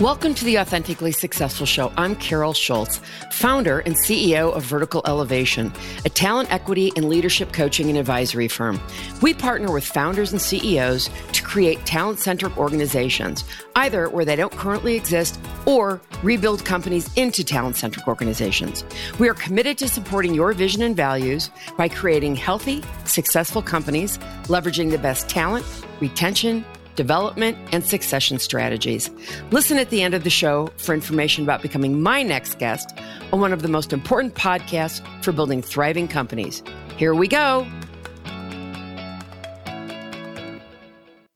[0.00, 1.90] Welcome to the Authentically Successful Show.
[1.96, 3.00] I'm Carol Schultz,
[3.32, 5.72] founder and CEO of Vertical Elevation,
[6.04, 8.78] a talent equity and leadership coaching and advisory firm.
[9.22, 13.42] We partner with founders and CEOs to create talent centric organizations,
[13.74, 18.84] either where they don't currently exist or rebuild companies into talent centric organizations.
[19.18, 24.90] We are committed to supporting your vision and values by creating healthy, successful companies, leveraging
[24.90, 25.64] the best talent,
[26.00, 29.10] retention, development, and succession strategies.
[29.50, 32.92] Listen at the end of the show for information about becoming my next guest
[33.32, 36.62] on one of the most important podcasts for building thriving companies.
[36.96, 37.66] Here we go.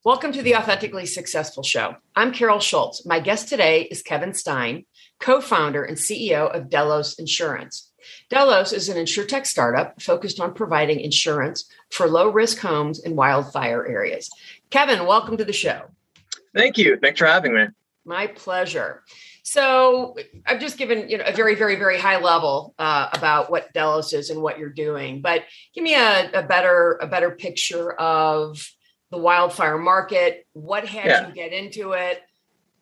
[0.03, 1.95] Welcome to the Authentically Successful Show.
[2.15, 3.05] I'm Carol Schultz.
[3.05, 4.85] My guest today is Kevin Stein,
[5.19, 7.91] co founder and CEO of Delos Insurance.
[8.29, 13.85] Delos is an insurtech startup focused on providing insurance for low risk homes in wildfire
[13.85, 14.27] areas.
[14.71, 15.81] Kevin, welcome to the show.
[16.55, 16.97] Thank you.
[16.97, 17.67] Thanks for having me.
[18.05, 19.03] My pleasure.
[19.43, 20.15] So
[20.45, 24.13] I've just given you know a very, very, very high level uh, about what Delos
[24.13, 25.43] is and what you're doing, but
[25.75, 28.65] give me a, a better a better picture of
[29.11, 30.47] the wildfire market.
[30.53, 31.27] What had yeah.
[31.27, 32.21] you get into it,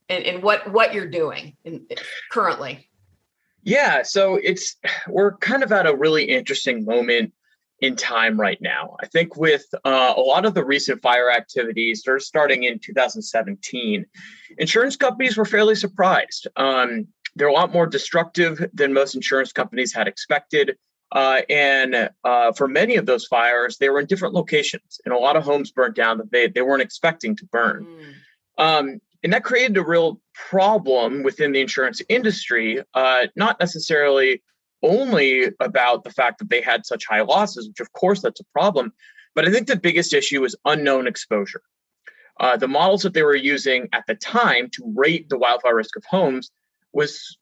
[0.10, 1.88] and, and what what you're doing in,
[2.32, 2.88] currently?
[3.64, 4.76] Yeah, so it's
[5.08, 7.34] we're kind of at a really interesting moment
[7.82, 8.96] in time right now.
[9.02, 14.06] I think with uh, a lot of the recent fire activities, they're starting in 2017.
[14.58, 16.48] Insurance companies were fairly surprised.
[16.56, 20.78] Um, they're a lot more destructive than most insurance companies had expected.
[21.12, 25.18] Uh, and uh, for many of those fires, they were in different locations, and a
[25.18, 27.86] lot of homes burnt down that they, they weren't expecting to burn.
[28.58, 28.64] Mm.
[28.64, 34.42] Um, and that created a real problem within the insurance industry, uh, not necessarily
[34.84, 38.46] only about the fact that they had such high losses, which of course that's a
[38.54, 38.94] problem,
[39.36, 41.62] but I think the biggest issue is unknown exposure.
[42.40, 45.98] Uh, the models that they were using at the time to rate the wildfire risk
[45.98, 46.52] of homes
[46.94, 47.38] was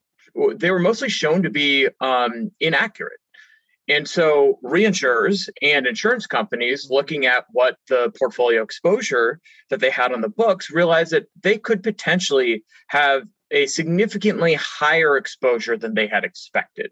[0.56, 3.20] they were mostly shown to be um, inaccurate.
[3.90, 9.40] And so reinsurers and insurance companies looking at what the portfolio exposure
[9.70, 15.16] that they had on the books realized that they could potentially have a significantly higher
[15.16, 16.92] exposure than they had expected.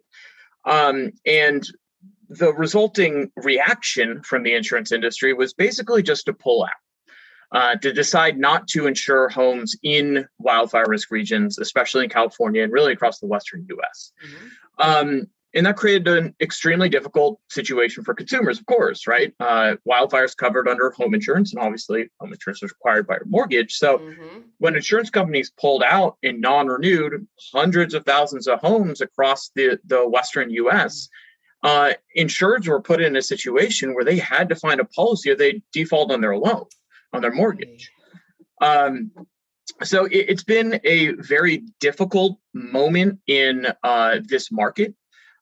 [0.66, 1.66] Um, and
[2.30, 6.70] the resulting reaction from the insurance industry was basically just to pull out.
[7.52, 12.74] Uh, to decide not to insure homes in wildfire risk regions, especially in California and
[12.74, 14.12] really across the Western US.
[14.26, 15.09] Mm-hmm.
[15.09, 19.34] Um, and that created an extremely difficult situation for consumers, of course, right?
[19.40, 23.76] Uh, wildfires covered under home insurance, and obviously, home insurance was required by your mortgage.
[23.76, 24.42] So, mm-hmm.
[24.58, 29.80] when insurance companies pulled out and non renewed hundreds of thousands of homes across the,
[29.86, 31.08] the Western US,
[31.64, 35.36] uh, insureds were put in a situation where they had to find a policy or
[35.36, 36.66] they default on their loan,
[37.14, 37.90] on their mortgage.
[38.62, 39.12] Um,
[39.84, 44.94] so it, has been a very difficult moment in uh, this market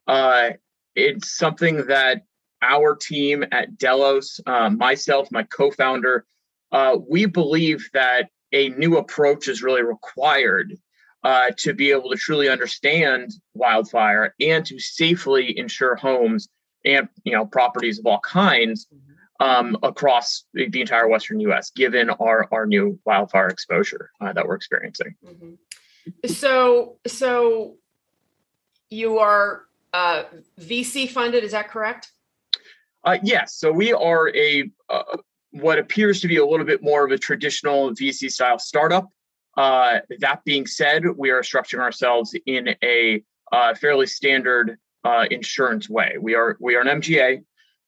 [0.07, 0.51] uh,
[0.95, 2.23] it's something that
[2.61, 6.25] our team at Delos, uh, myself, my co-founder,
[6.71, 10.77] uh, we believe that a new approach is really required
[11.23, 16.49] uh, to be able to truly understand wildfire and to safely insure homes
[16.85, 18.87] and you know properties of all kinds
[19.39, 21.71] um, across the, the, entire Western U.S.
[21.71, 25.15] Given our our new wildfire exposure uh, that we're experiencing.
[25.25, 26.27] Mm-hmm.
[26.27, 27.77] So so
[28.89, 30.23] you are uh,
[30.59, 31.43] VC funded.
[31.43, 32.11] Is that correct?
[33.03, 33.55] Uh, yes.
[33.55, 35.17] So we are a uh,
[35.51, 39.07] what appears to be a little bit more of a traditional VC style startup.
[39.55, 45.89] Uh, that being said, we are structuring ourselves in a uh, fairly standard uh, insurance
[45.89, 46.15] way.
[46.19, 47.43] We are we are an MGA,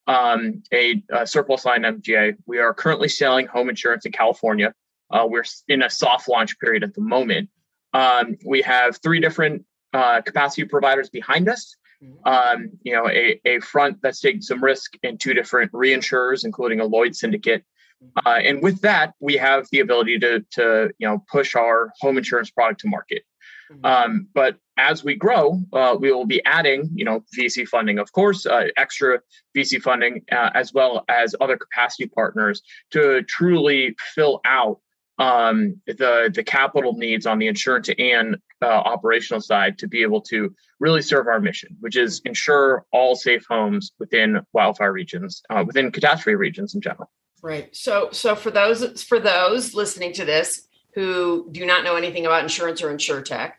[0.06, 2.36] um, a, a, surplus line MGA.
[2.46, 4.74] We are currently selling home insurance in California.
[5.10, 7.50] Uh, we're in a soft launch period at the moment.
[7.94, 11.76] Um, we have three different uh, capacity providers behind us.
[12.06, 12.28] Mm-hmm.
[12.28, 16.80] um, you know, a, a front that's taking some risk in two different reinsurers, including
[16.80, 17.64] a Lloyd syndicate.
[18.04, 18.28] Mm-hmm.
[18.28, 22.18] Uh, and with that, we have the ability to, to you know, push our home
[22.18, 23.24] insurance product to market.
[23.72, 23.86] Mm-hmm.
[23.86, 28.12] Um, but as we grow, uh, we will be adding, you know, VC funding, of
[28.12, 29.20] course, uh, extra
[29.56, 32.62] VC funding, uh, as well as other capacity partners
[32.92, 34.80] to truly fill out
[35.18, 40.22] um, the the capital needs on the insurance and uh, operational side to be able
[40.22, 45.64] to really serve our mission, which is ensure all safe homes within wildfire regions, uh,
[45.66, 47.10] within catastrophe regions in general.
[47.42, 47.74] Right.
[47.76, 52.44] So, so for those for those listening to this who do not know anything about
[52.44, 53.54] insurance or insurtech,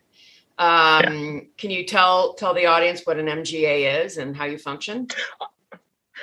[0.59, 1.41] um, yeah.
[1.57, 5.09] can you tell tell the audience what an MGA is and how you function?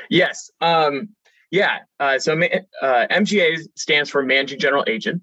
[0.09, 0.51] Yes.
[0.59, 1.09] Um,
[1.53, 1.81] yeah.
[1.99, 5.21] Uh, so uh, MGA stands for Managing General Agent.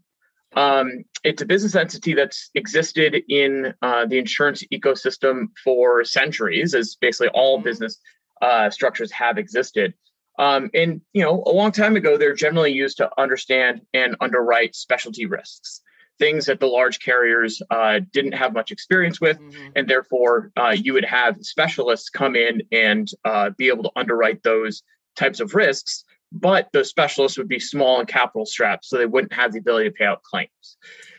[0.54, 6.94] Um, it's a business entity that's existed in uh, the insurance ecosystem for centuries, as
[6.94, 7.64] basically all mm-hmm.
[7.64, 7.98] business
[8.40, 9.92] uh, structures have existed.
[10.38, 14.76] Um, and you know, a long time ago, they're generally used to understand and underwrite
[14.76, 15.80] specialty risks,
[16.20, 19.70] things that the large carriers uh, didn't have much experience with, mm-hmm.
[19.74, 24.44] and therefore uh, you would have specialists come in and uh, be able to underwrite
[24.44, 24.84] those
[25.16, 26.04] types of risks.
[26.32, 29.88] But those specialists would be small and capital strapped, so they wouldn't have the ability
[29.88, 30.76] to pay out claims.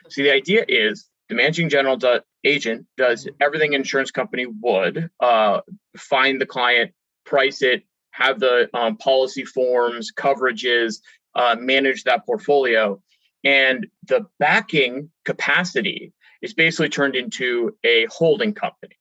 [0.09, 5.09] So the idea is the managing general do- agent does everything an insurance company would
[5.19, 5.61] uh,
[5.97, 6.91] find the client,
[7.25, 11.01] price it, have the um, policy forms, coverages,
[11.35, 13.01] uh, manage that portfolio.
[13.43, 18.95] And the backing capacity is basically turned into a holding company.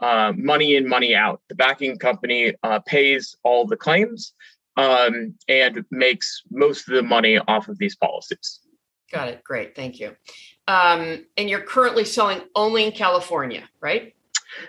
[0.00, 1.40] Uh, money in, money out.
[1.48, 4.32] The backing company uh, pays all the claims
[4.76, 8.60] um, and makes most of the money off of these policies.
[9.12, 9.44] Got it.
[9.44, 9.76] Great.
[9.76, 10.16] Thank you.
[10.68, 14.14] Um, and you're currently selling only in California, right?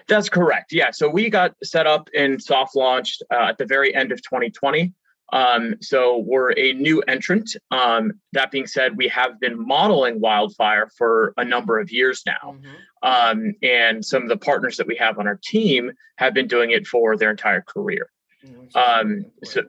[0.08, 0.74] That's correct.
[0.74, 0.92] Yeah.
[0.92, 4.94] So we got set up and soft launched uh, at the very end of 2020.
[5.32, 7.56] Um, so we're a new entrant.
[7.72, 12.56] Um, that being said, we have been modeling wildfire for a number of years now.
[12.56, 12.70] Mm-hmm.
[13.02, 16.72] Um, and some of the partners that we have on our team have been doing
[16.72, 18.10] it for their entire career.
[18.46, 19.22] Mm-hmm.
[19.44, 19.64] so,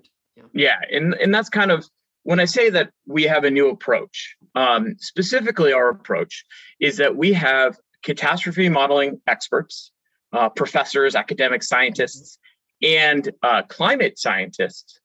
[0.53, 0.77] yeah.
[0.91, 1.87] And, and that's kind of
[2.25, 6.45] when I say that we have a new approach, um, specifically our approach
[6.81, 9.91] is that we have catastrophe modeling experts
[10.35, 12.39] uh, professors, academic scientists,
[12.83, 14.99] and uh, climate scientists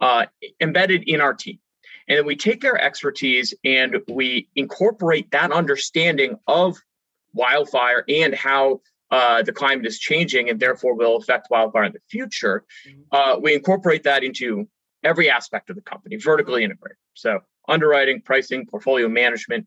[0.00, 0.26] uh,
[0.60, 1.58] embedded in our team.
[2.08, 6.76] And then we take their expertise and we incorporate that understanding of
[7.32, 8.80] wildfire and how
[9.12, 12.64] uh, the climate is changing and therefore will affect wildfire in the future.
[12.88, 13.00] Mm-hmm.
[13.12, 14.66] Uh, we incorporate that into
[15.04, 16.96] every aspect of the company, vertically integrated.
[17.14, 19.66] So underwriting, pricing, portfolio management,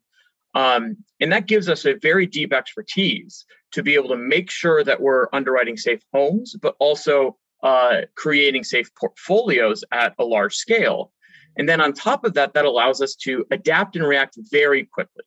[0.56, 4.84] um, and that gives us a very deep expertise to be able to make sure
[4.84, 11.12] that we're underwriting safe homes, but also uh, creating safe portfolios at a large scale.
[11.58, 15.24] And then on top of that, that allows us to adapt and react very quickly.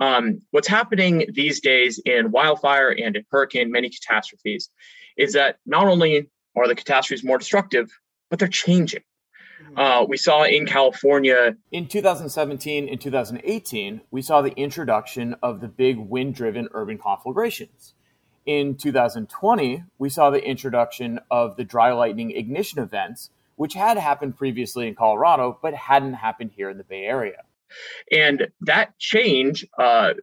[0.00, 4.70] Um, what's happening these days in wildfire and in hurricane, many catastrophes,
[5.16, 7.90] is that not only are the catastrophes more destructive,
[8.30, 9.02] but they're changing.
[9.62, 9.78] Mm-hmm.
[9.78, 11.56] Uh, we saw in California.
[11.72, 17.94] In 2017 and 2018, we saw the introduction of the big wind driven urban conflagrations.
[18.46, 24.38] In 2020, we saw the introduction of the dry lightning ignition events, which had happened
[24.38, 27.42] previously in Colorado, but hadn't happened here in the Bay Area.
[28.12, 30.14] And that change, uh,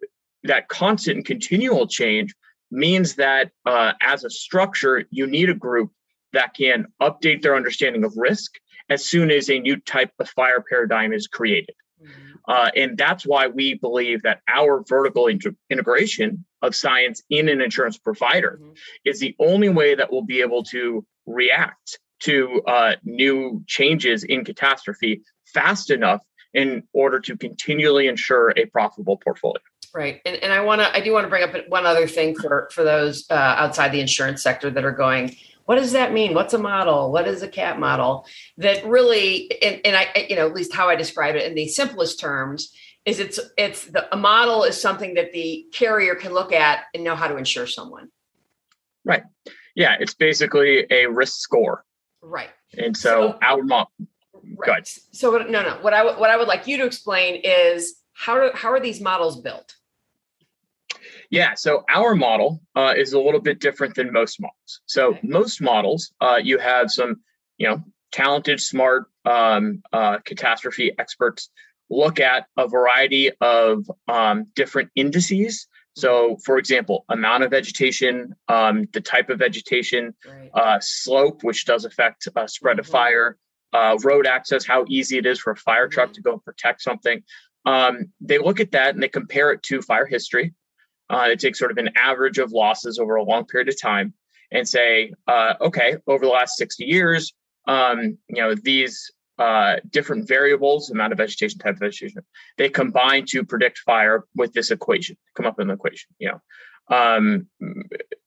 [0.43, 2.33] that constant and continual change,
[2.71, 5.91] means that uh, as a structure, you need a group
[6.33, 8.55] that can update their understanding of risk
[8.89, 11.75] as soon as a new type of fire paradigm is created.
[12.01, 12.35] Mm-hmm.
[12.47, 17.61] Uh, and that's why we believe that our vertical inter- integration of science in an
[17.61, 18.73] insurance provider mm-hmm.
[19.05, 24.45] is the only way that we'll be able to react to uh, new changes in
[24.45, 25.21] catastrophe
[25.53, 26.21] fast enough
[26.55, 29.61] in order to continually ensure a profitable portfolio.
[29.93, 32.35] Right, and, and I want to I do want to bring up one other thing
[32.35, 35.35] for for those uh, outside the insurance sector that are going
[35.65, 36.35] what does that mean?
[36.35, 37.11] What's a model?
[37.11, 38.27] What is a cat model?
[38.57, 41.67] That really and, and i you know at least how i describe it in the
[41.67, 42.73] simplest terms
[43.05, 47.03] is it's it's the a model is something that the carrier can look at and
[47.03, 48.09] know how to insure someone.
[49.03, 49.23] Right.
[49.75, 51.83] Yeah it's basically a risk score.
[52.21, 52.49] Right.
[52.77, 53.91] And so, so our model
[54.67, 54.87] right.
[55.11, 58.51] so no no what i what i would like you to explain is how do,
[58.55, 59.75] how are these models built
[61.29, 64.81] yeah, so our model uh, is a little bit different than most models.
[64.85, 65.19] So okay.
[65.23, 67.17] most models, uh, you have some,
[67.57, 71.49] you know, talented, smart um, uh, catastrophe experts
[71.89, 75.67] look at a variety of um, different indices.
[75.95, 76.41] So, mm-hmm.
[76.45, 80.49] for example, amount of vegetation, um, the type of vegetation, right.
[80.53, 82.79] Uh, slope, which does affect uh, spread mm-hmm.
[82.81, 83.37] of fire,
[83.75, 86.81] uh, road access, how easy it is for a fire truck to go and protect
[86.81, 87.21] something.
[87.65, 90.53] Um, they look at that and they compare it to fire history.
[91.09, 94.13] Uh, they take sort of an average of losses over a long period of time
[94.51, 97.33] and say, uh, okay, over the last 60 years,
[97.67, 102.21] um, you know, these uh, different variables, amount of vegetation, type of vegetation,
[102.57, 106.95] they combine to predict fire with this equation, come up with an equation, you know,
[106.95, 107.47] um,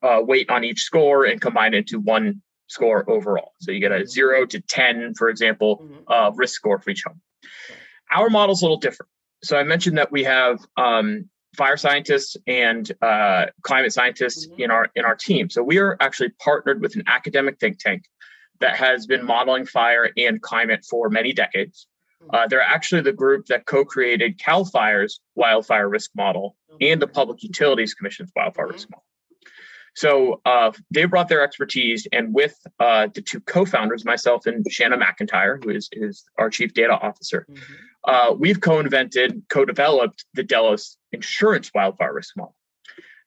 [0.03, 3.53] uh, weight on each score and combine into one score overall.
[3.61, 5.95] So you get a zero to 10, for example, mm-hmm.
[6.07, 7.21] uh, risk score for each home.
[8.11, 9.11] Our model's a little different.
[9.43, 14.63] So I mentioned that we have um, fire scientists and uh, climate scientists mm-hmm.
[14.63, 15.51] in our in our team.
[15.51, 18.05] So we are actually partnered with an academic think tank
[18.61, 21.87] that has been modeling fire and climate for many decades.
[22.23, 22.31] Hmm.
[22.35, 27.43] Uh, they're actually the group that co-created Cal Fire's wildfire risk model and the Public
[27.43, 28.73] Utilities Commission's wildfire mm-hmm.
[28.73, 29.05] risk model.
[29.95, 34.97] So uh, they brought their expertise, and with uh, the two co-founders, myself and Shanna
[34.97, 37.75] McIntyre, who is, is our chief data officer, mm-hmm.
[38.05, 42.55] uh, we've co-invented, co-developed the Delos Insurance Wildfire Risk Model.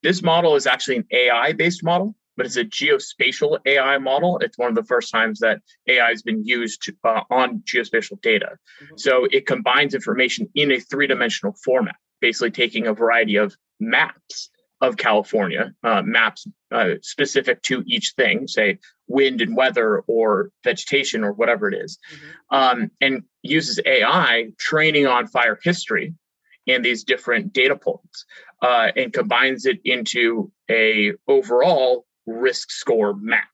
[0.03, 4.39] This model is actually an AI-based model, but it's a geospatial AI model.
[4.39, 8.21] It's one of the first times that AI has been used to, uh, on geospatial
[8.21, 8.57] data.
[8.81, 8.97] Mm-hmm.
[8.97, 14.50] So it combines information in a three-dimensional format, basically taking a variety of maps
[14.81, 21.23] of California, uh, maps uh, specific to each thing, say wind and weather or vegetation
[21.23, 22.55] or whatever it is, mm-hmm.
[22.55, 26.13] um, and uses AI training on fire history
[26.67, 28.25] and these different data points
[28.61, 33.47] uh, and combines it into a overall risk score map.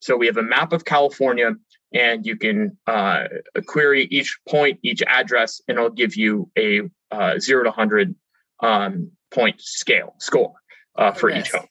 [0.00, 1.52] So we have a map of California
[1.92, 3.24] and you can uh,
[3.66, 8.14] query each point, each address, and it'll give you a uh, zero to 100
[8.60, 10.54] um, point scale score
[10.96, 11.66] uh, for each home.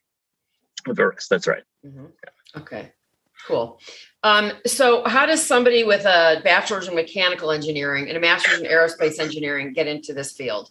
[0.85, 1.63] The risk, that's right.
[1.85, 2.05] Mm-hmm.
[2.57, 2.91] Okay,
[3.47, 3.79] cool.
[4.23, 8.67] Um, so, how does somebody with a bachelor's in mechanical engineering and a master's in
[8.67, 10.69] aerospace engineering get into this field?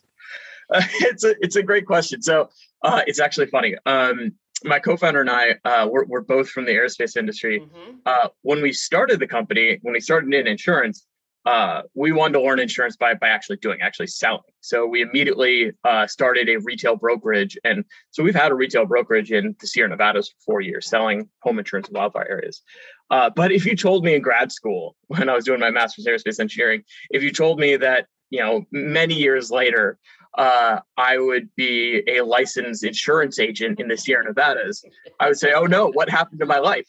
[0.72, 2.22] Uh, it's a it's a great question.
[2.22, 2.50] So,
[2.82, 3.76] uh, it's actually funny.
[3.86, 4.32] Um,
[4.64, 7.60] my co-founder and I, uh, we're, we're both from the aerospace industry.
[7.60, 7.98] Mm-hmm.
[8.06, 11.06] Uh, when we started the company, when we started in insurance,
[11.46, 14.40] uh, we wanted to learn insurance by by actually doing, actually selling.
[14.60, 19.30] So we immediately uh, started a retail brokerage, and so we've had a retail brokerage
[19.30, 22.62] in the Sierra Nevadas for four years, selling home insurance in wildfire areas.
[23.10, 26.06] Uh, but if you told me in grad school when I was doing my master's
[26.06, 29.98] in aerospace engineering, if you told me that you know many years later
[30.36, 34.84] uh, I would be a licensed insurance agent in the Sierra Nevadas,
[35.20, 36.88] I would say, "Oh no, what happened to my life?"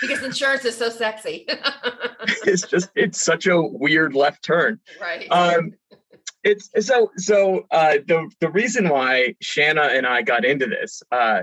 [0.00, 1.46] because insurance is so sexy.
[2.46, 4.78] it's just it's such a weird left turn.
[5.00, 5.26] Right.
[5.32, 5.72] Um,
[6.44, 7.66] it's so so.
[7.70, 11.42] Uh, the the reason why Shanna and I got into this uh,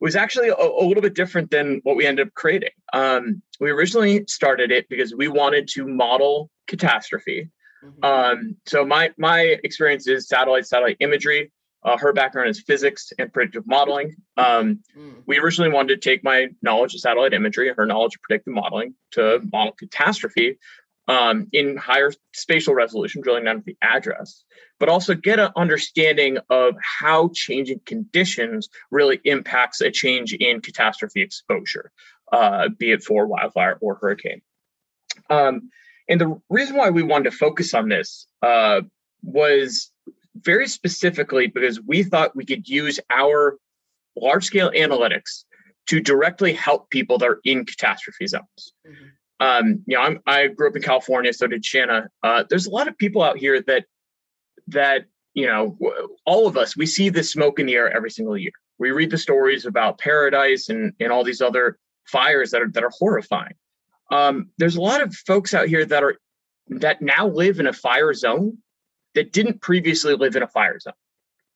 [0.00, 2.70] was actually a, a, little bit different than what we ended up creating.
[2.92, 7.50] Um, we originally started it because we wanted to model catastrophe
[7.84, 8.04] Mm-hmm.
[8.04, 11.52] Um, so my my experience is satellite satellite imagery.
[11.82, 14.14] Uh, her background is physics and predictive modeling.
[14.36, 15.22] Um, mm.
[15.26, 18.52] We originally wanted to take my knowledge of satellite imagery and her knowledge of predictive
[18.52, 20.58] modeling to model catastrophe
[21.08, 24.44] um, in higher spatial resolution, drilling down to the address,
[24.78, 31.22] but also get an understanding of how changing conditions really impacts a change in catastrophe
[31.22, 31.92] exposure,
[32.30, 34.42] uh, be it for wildfire or hurricane.
[35.30, 35.70] Um,
[36.10, 38.82] and the reason why we wanted to focus on this uh,
[39.22, 39.92] was
[40.34, 43.56] very specifically because we thought we could use our
[44.16, 45.44] large scale analytics
[45.86, 48.72] to directly help people that are in catastrophe zones.
[48.86, 49.04] Mm-hmm.
[49.38, 52.10] Um, you know, I'm, i grew up in California, so did Shanna.
[52.22, 53.84] Uh, there's a lot of people out here that
[54.68, 55.78] that you know,
[56.26, 58.52] all of us we see the smoke in the air every single year.
[58.78, 62.82] We read the stories about Paradise and and all these other fires that are that
[62.82, 63.54] are horrifying
[64.10, 66.16] um, there's a lot of folks out here that are
[66.68, 68.58] that now live in a fire zone
[69.14, 70.92] that didn't previously live in a fire zone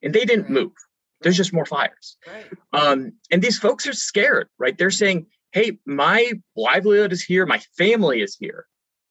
[0.03, 0.53] and they didn't right.
[0.53, 0.73] move.
[1.21, 2.17] There's just more fires.
[2.27, 2.47] Right.
[2.73, 4.77] um, and these folks are scared right?
[4.77, 8.67] They're saying hey my livelihood is here my family is here.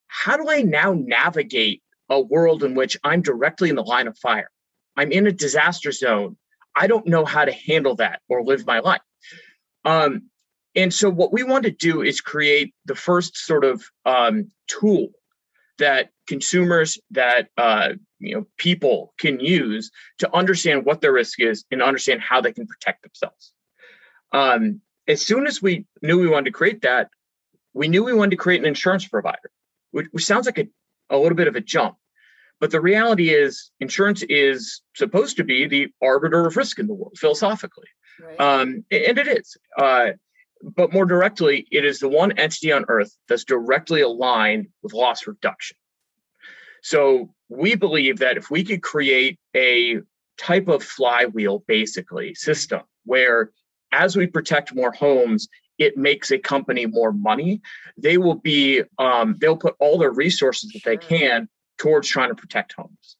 [0.07, 4.17] How do i now navigate a world in which i'm directly in the line of
[4.17, 4.49] fire?
[4.95, 6.37] I'm in a disaster zone.
[6.75, 9.01] I don't know how to handle that or live my life.
[9.85, 10.29] Um,
[10.75, 15.09] and so, what we want to do is create the first sort of um, tool
[15.77, 17.89] that consumers, that uh,
[18.19, 22.53] you know, people can use to understand what their risk is and understand how they
[22.53, 23.53] can protect themselves.
[24.31, 27.09] Um, as soon as we knew we wanted to create that,
[27.73, 29.51] we knew we wanted to create an insurance provider,
[29.91, 30.67] which, which sounds like a,
[31.09, 31.97] a little bit of a jump.
[32.59, 36.93] But the reality is, insurance is supposed to be the arbiter of risk in the
[36.93, 37.87] world, philosophically.
[38.21, 38.39] Right.
[38.39, 39.57] Um, and it is.
[39.77, 40.11] Uh,
[40.63, 45.27] but more directly, it is the one entity on Earth that's directly aligned with loss
[45.27, 45.77] reduction.
[46.81, 49.99] So we believe that if we could create a
[50.37, 53.51] type of flywheel, basically, system where
[53.91, 57.61] as we protect more homes, it makes a company more money.
[57.97, 62.35] They will be, um, they'll put all their resources that they can towards trying to
[62.35, 63.17] protect homes.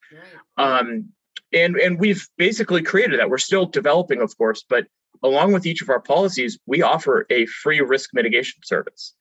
[0.57, 1.09] Um,
[1.51, 3.29] and and we've basically created that.
[3.29, 4.87] We're still developing, of course, but
[5.23, 9.13] along with each of our policies, we offer a free risk mitigation service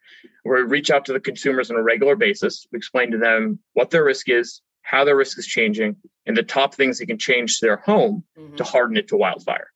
[0.43, 2.67] where we reach out to the consumers on a regular basis.
[2.73, 6.43] We explain to them what their risk is, how their risk is changing, and the
[6.43, 8.57] top things they can change to their home mm-hmm.
[8.57, 9.69] to harden it to wildfire.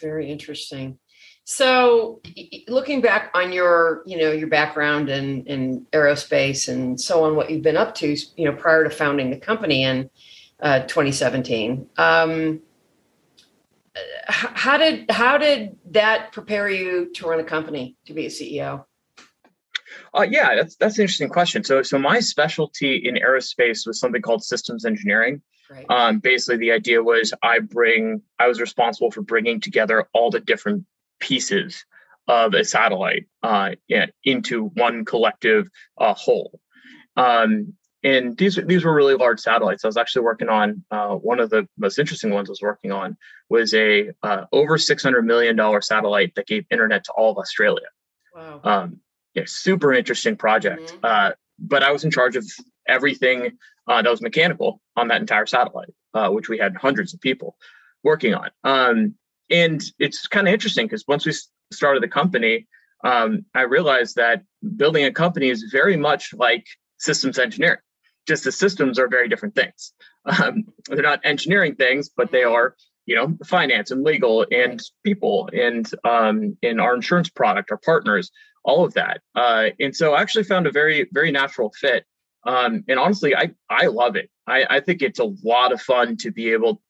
[0.00, 0.98] Very interesting.
[1.44, 2.20] So,
[2.68, 7.50] looking back on your, you know, your background in in aerospace and so on, what
[7.50, 10.10] you've been up to, you know, prior to founding the company in
[10.60, 12.60] uh, 2017, um,
[14.28, 18.84] how did how did that prepare you to run a company to be a CEO?
[20.14, 21.64] Uh, yeah, that's that's an interesting question.
[21.64, 25.42] So, so my specialty in aerospace was something called systems engineering.
[25.70, 25.86] Right.
[25.88, 30.40] Um, basically, the idea was I bring I was responsible for bringing together all the
[30.40, 30.84] different
[31.20, 31.84] pieces
[32.28, 33.72] of a satellite uh,
[34.24, 36.60] into one collective uh, whole.
[37.16, 39.84] Um, and these these were really large satellites.
[39.84, 42.48] I was actually working on uh, one of the most interesting ones.
[42.48, 43.16] I was working on
[43.48, 47.38] was a uh, over six hundred million dollar satellite that gave internet to all of
[47.38, 47.86] Australia.
[48.34, 48.60] Wow.
[48.64, 49.00] Um,
[49.34, 50.92] yeah, super interesting project.
[50.92, 51.04] Mm-hmm.
[51.04, 52.44] Uh, but I was in charge of
[52.88, 57.20] everything uh, that was mechanical on that entire satellite, uh, which we had hundreds of
[57.20, 57.56] people
[58.02, 58.50] working on.
[58.64, 59.14] Um,
[59.50, 61.34] and it's kind of interesting because once we
[61.72, 62.66] started the company,
[63.04, 64.42] um, I realized that
[64.76, 66.66] building a company is very much like
[66.98, 67.80] systems engineering.
[68.30, 69.92] Just the systems are very different things.
[70.24, 70.54] Um,
[70.88, 75.90] they're not engineering things, but they are, you know, finance and legal and people and
[76.04, 78.30] um, in our insurance product, our partners,
[78.62, 79.16] all of that.
[79.34, 82.04] Uh, and so I actually found a very, very natural fit.
[82.46, 84.30] Um, and honestly, I, I love it.
[84.46, 86.80] I, I think it's a lot of fun to be able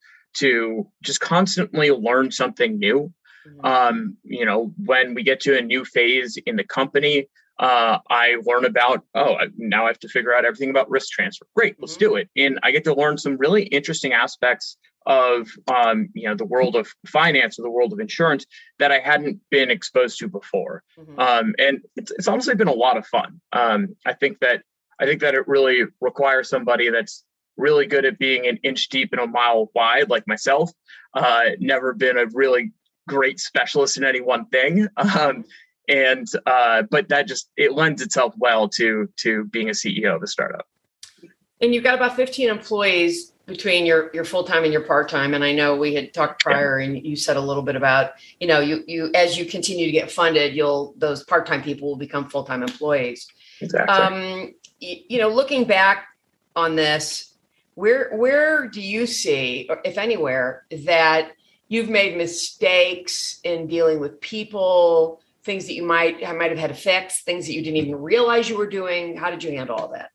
[0.43, 3.15] to just constantly learn something new.
[3.49, 3.67] Mm-hmm.
[3.67, 7.29] Um, you know, when we get to a new phase in the company,
[7.61, 11.47] uh, I learn about, oh, now I have to figure out everything about risk transfer.
[11.55, 12.01] Great, let's mm-hmm.
[12.01, 12.31] do it.
[12.35, 16.75] And I get to learn some really interesting aspects of, um, you know, the world
[16.75, 18.47] of finance or the world of insurance
[18.79, 20.83] that I hadn't been exposed to before.
[20.99, 21.21] Mm-hmm.
[21.21, 23.41] Um, and it's, it's, honestly been a lot of fun.
[23.53, 24.63] Um, I think that
[24.99, 27.25] I think that it really requires somebody that's
[27.59, 30.71] really good at being an inch deep and a mile wide, like myself.
[31.13, 32.73] Uh, never been a really
[33.09, 34.89] great specialist in any one thing.
[34.97, 35.45] Um,
[35.91, 40.23] and uh, but that just it lends itself well to to being a CEO of
[40.23, 40.67] a startup.
[41.61, 45.35] And you've got about 15 employees between your your full time and your part time.
[45.35, 48.47] And I know we had talked prior, and you said a little bit about you
[48.47, 51.97] know you you as you continue to get funded, you'll those part time people will
[51.97, 53.27] become full time employees.
[53.61, 53.95] Exactly.
[53.95, 56.07] Um, you, you know, looking back
[56.55, 57.35] on this,
[57.75, 61.33] where where do you see, if anywhere, that
[61.69, 66.69] you've made mistakes in dealing with people, things that you might I might have had
[66.69, 69.17] to fix, things that you didn't even realize you were doing?
[69.17, 70.11] How did you handle all that?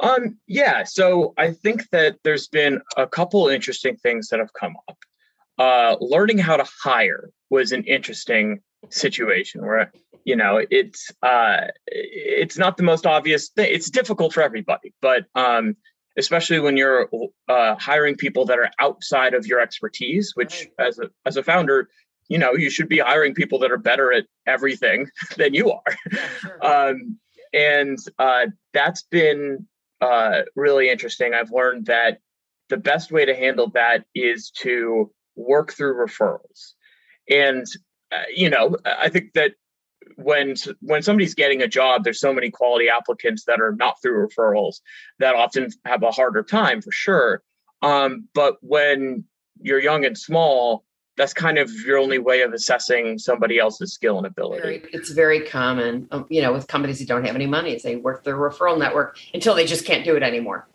[0.00, 4.74] Um, yeah, so I think that there's been a couple interesting things that have come
[4.88, 4.98] up.
[5.58, 9.92] Uh, learning how to hire was an interesting situation where
[10.24, 13.68] you know it's uh, it's not the most obvious thing.
[13.70, 15.76] It's difficult for everybody, but um,
[16.16, 17.08] especially when you're
[17.48, 20.88] uh, hiring people that are outside of your expertise which right.
[20.88, 21.88] as a as a founder
[22.30, 25.96] you know you should be hiring people that are better at everything than you are.
[26.10, 26.66] Yeah, sure.
[26.90, 27.18] um,
[27.52, 29.66] and uh, that's been
[30.00, 31.34] uh, really interesting.
[31.34, 32.20] I've learned that
[32.70, 36.72] the best way to handle that is to work through referrals.
[37.28, 37.66] And
[38.12, 39.52] uh, you know i think that
[40.16, 44.26] when when somebody's getting a job there's so many quality applicants that are not through
[44.26, 44.80] referrals
[45.18, 47.42] that often have a harder time for sure.
[47.82, 49.24] Um, but when
[49.62, 50.84] you're young and small
[51.20, 54.62] that's kind of your only way of assessing somebody else's skill and ability.
[54.62, 57.82] Very, it's very common um, you know with companies that don't have any money is
[57.82, 60.68] they work their referral network until they just can't do it anymore.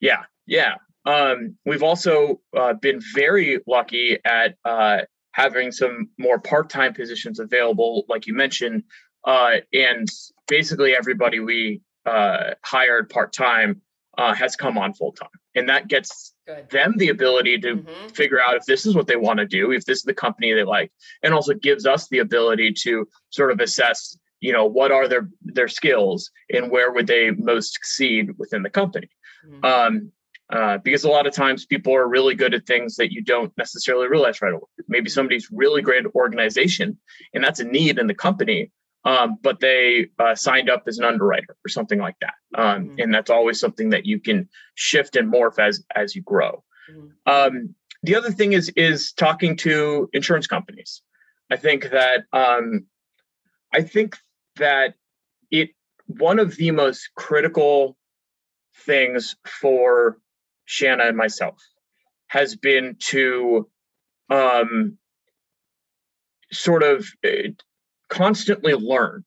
[0.00, 0.74] Yeah yeah.
[1.04, 4.98] Um, we've also uh, been very lucky at uh,
[5.32, 8.84] having some more part-time positions available, like you mentioned,
[9.24, 10.08] uh, and
[10.46, 13.80] basically everybody we uh, hired part-time
[14.18, 16.70] uh, has come on full-time, and that gets Good.
[16.70, 18.08] them the ability to mm-hmm.
[18.08, 20.52] figure out if this is what they want to do, if this is the company
[20.52, 24.92] they like, and also gives us the ability to sort of assess, you know, what
[24.92, 29.08] are their their skills and where would they most succeed within the company.
[29.46, 29.64] Mm-hmm.
[29.64, 30.12] Um,
[30.50, 33.56] uh, because a lot of times people are really good at things that you don't
[33.56, 34.62] necessarily realize right away.
[34.86, 36.98] Maybe somebody's really great at organization,
[37.32, 38.70] and that's a need in the company,
[39.04, 42.34] um, but they uh, signed up as an underwriter or something like that.
[42.54, 42.94] Um, mm-hmm.
[42.98, 46.62] And that's always something that you can shift and morph as as you grow.
[46.90, 47.32] Mm-hmm.
[47.32, 51.02] Um, the other thing is is talking to insurance companies.
[51.50, 52.86] I think that um,
[53.74, 54.16] I think
[54.56, 54.94] that
[55.50, 55.70] it
[56.06, 57.96] one of the most critical
[58.86, 60.18] things for
[60.64, 61.58] Shanna and myself
[62.28, 63.68] has been to
[64.30, 64.98] um,
[66.50, 67.50] sort of uh,
[68.20, 69.24] constantly learn.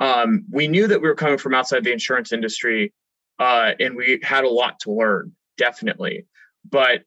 [0.00, 2.92] Um, we knew that we were coming from outside the insurance industry
[3.38, 6.26] uh, and we had a lot to learn, definitely.
[6.78, 7.04] But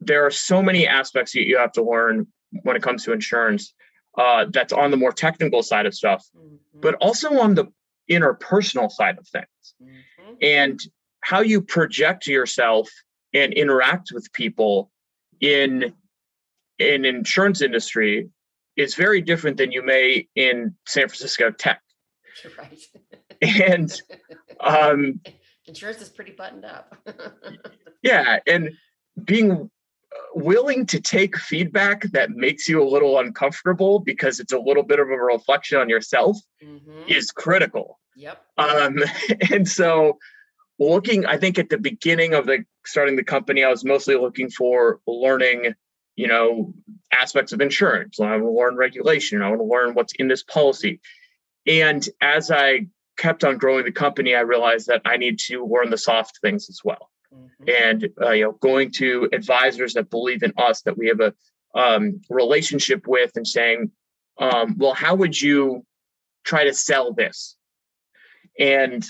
[0.00, 2.26] there are so many aspects that you have to learn
[2.62, 3.74] when it comes to insurance.
[4.16, 6.80] uh, that's on the more technical side of stuff, mm-hmm.
[6.80, 7.66] but also on the
[8.10, 9.74] interpersonal side of things.
[9.82, 10.34] Mm-hmm.
[10.42, 10.80] And
[11.20, 12.88] how you project yourself
[13.32, 14.90] and interact with people
[15.40, 15.92] in
[16.78, 18.28] in insurance industry
[18.76, 21.80] is very different than you may in San Francisco tech.
[22.58, 22.80] Right.
[23.40, 24.02] and
[24.60, 25.20] um,
[25.66, 26.96] insurance is pretty buttoned up.
[28.02, 28.70] yeah, and
[29.24, 29.70] being
[30.34, 34.98] willing to take feedback that makes you a little uncomfortable because it's a little bit
[34.98, 37.02] of a reflection on yourself mm-hmm.
[37.08, 37.98] is critical.
[38.16, 38.44] Yep.
[38.58, 38.98] Um,
[39.50, 40.18] and so
[40.78, 44.50] looking, I think at the beginning of the starting the company, I was mostly looking
[44.50, 45.74] for learning,
[46.16, 46.74] you know,
[47.12, 48.20] aspects of insurance.
[48.20, 49.42] I want to learn regulation.
[49.42, 51.00] I want to learn what's in this policy.
[51.66, 55.90] And as I kept on growing the company, I realized that I need to learn
[55.90, 57.64] the soft things as well mm-hmm.
[57.68, 61.34] and uh, you know going to advisors that believe in us that we have a
[61.74, 63.90] um, relationship with and saying
[64.38, 65.84] um, well how would you
[66.44, 67.56] try to sell this
[68.58, 69.04] and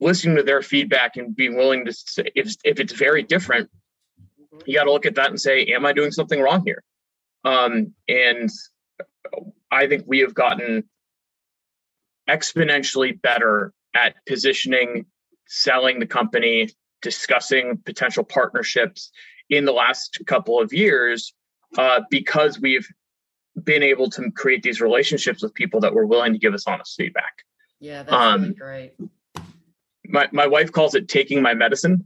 [0.00, 3.68] listening to their feedback and being willing to say if, if it's very different.
[4.66, 6.82] You got to look at that and say am i doing something wrong here
[7.44, 8.50] um, and
[9.70, 10.84] i think we have gotten
[12.28, 15.06] exponentially better at positioning
[15.46, 16.68] selling the company
[17.02, 19.10] discussing potential partnerships
[19.48, 21.34] in the last couple of years
[21.78, 22.86] uh, because we've
[23.64, 26.94] been able to create these relationships with people that were willing to give us honest
[26.96, 27.42] feedback.
[27.80, 28.92] Yeah, that's um, really great.
[30.06, 32.04] My my wife calls it taking my medicine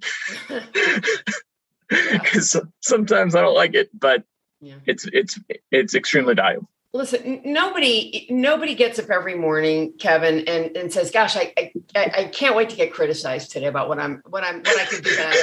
[1.88, 4.24] because sometimes I don't like it, but
[4.60, 4.74] yeah.
[4.86, 5.38] it's it's
[5.70, 6.68] it's extremely valuable.
[6.92, 12.24] Listen, nobody nobody gets up every morning, Kevin, and, and says, "Gosh, I, I I
[12.32, 15.16] can't wait to get criticized today about what I'm what I'm what I could do
[15.16, 15.38] better."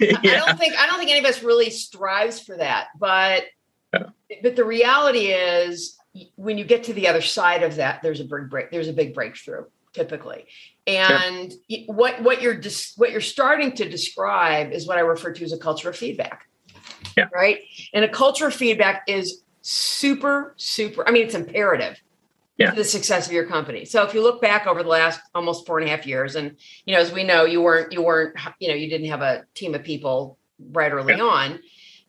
[0.22, 0.42] yeah.
[0.42, 3.44] I don't think I don't think any of us really strives for that, but
[3.92, 4.04] yeah.
[4.42, 5.98] but the reality is,
[6.36, 8.70] when you get to the other side of that, there's a big break.
[8.70, 9.64] There's a big breakthrough
[9.98, 10.46] typically,
[10.86, 11.80] and yeah.
[11.86, 15.52] what what you're dis, what you're starting to describe is what I refer to as
[15.52, 16.48] a culture of feedback.
[17.16, 17.28] Yeah.
[17.34, 17.60] Right.
[17.92, 22.00] And a culture of feedback is super, super, I mean, it's imperative
[22.56, 22.70] yeah.
[22.70, 23.84] to the success of your company.
[23.84, 26.56] So if you look back over the last almost four and a half years, and
[26.84, 29.44] you know, as we know, you weren't, you weren't, you know, you didn't have a
[29.54, 30.38] team of people
[30.72, 31.22] right early yeah.
[31.22, 31.58] on.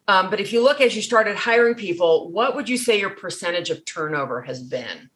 [0.08, 3.12] Um, but if you look as you started hiring people, what would you say your
[3.12, 5.10] percentage of turnover has been?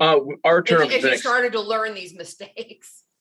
[0.00, 0.92] Uh, our turnover.
[0.92, 3.04] If, if you started to learn these mistakes.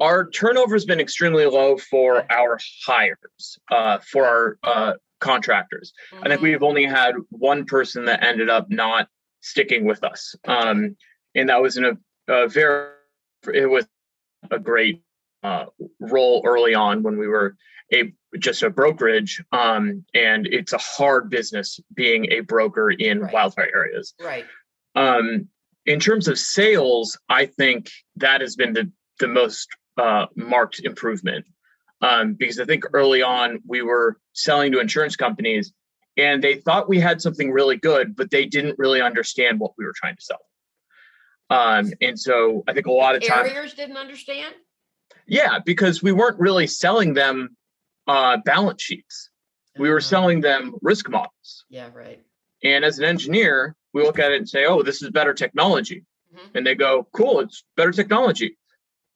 [0.00, 5.92] Our turnover has been extremely low for our hires, uh, for our uh, contractors.
[6.10, 6.24] Mm-hmm.
[6.24, 6.44] I think mm-hmm.
[6.44, 9.08] we've only had one person that ended up not
[9.42, 10.34] sticking with us.
[10.46, 10.96] Um,
[11.34, 12.92] and that was in a, a, very,
[13.52, 13.86] it was
[14.50, 15.02] a great
[15.42, 15.66] uh,
[16.00, 17.56] role early on when we were
[17.92, 19.42] a just a brokerage.
[19.52, 23.32] Um, and it's a hard business being a broker in right.
[23.34, 24.14] wildfire areas.
[24.18, 24.46] Right.
[24.94, 25.48] Um,
[25.90, 31.44] in terms of sales, I think that has been the, the most uh, marked improvement
[32.00, 35.72] um, because I think early on we were selling to insurance companies
[36.16, 39.84] and they thought we had something really good, but they didn't really understand what we
[39.84, 40.38] were trying to sell.
[41.50, 44.54] Um, and so I think a lot of times carriers didn't understand.
[45.26, 47.56] Yeah, because we weren't really selling them
[48.06, 49.30] uh, balance sheets.
[49.76, 50.06] We were uh-huh.
[50.06, 51.64] selling them risk models.
[51.68, 52.20] Yeah, right.
[52.62, 56.04] And as an engineer, we look at it and say, "Oh, this is better technology,"
[56.34, 56.56] mm-hmm.
[56.56, 58.56] and they go, "Cool, it's better technology."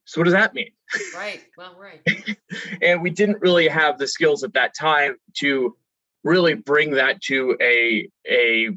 [0.06, 0.70] So what does that mean?
[1.14, 1.42] Right.
[1.56, 2.36] Well, right.
[2.82, 5.76] and we didn't really have the skills at that time to
[6.22, 8.70] really bring that to a a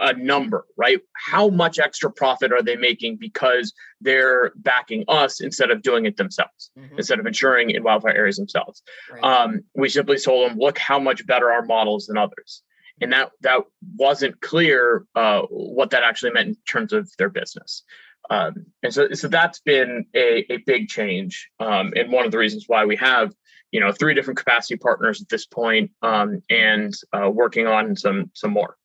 [0.00, 1.00] a number, right?
[1.14, 6.16] How much extra profit are they making because they're backing us instead of doing it
[6.16, 6.96] themselves, mm-hmm.
[6.96, 8.82] instead of insuring in wildfire areas themselves?
[9.10, 9.24] Right.
[9.24, 12.62] Um, we simply told them, look how much better our models than others,
[13.00, 13.60] and that that
[13.96, 17.82] wasn't clear uh, what that actually meant in terms of their business.
[18.30, 22.38] Um, and so, so that's been a, a big change, um, and one of the
[22.38, 23.32] reasons why we have,
[23.70, 28.30] you know, three different capacity partners at this point, um, and uh, working on some
[28.34, 28.76] some more.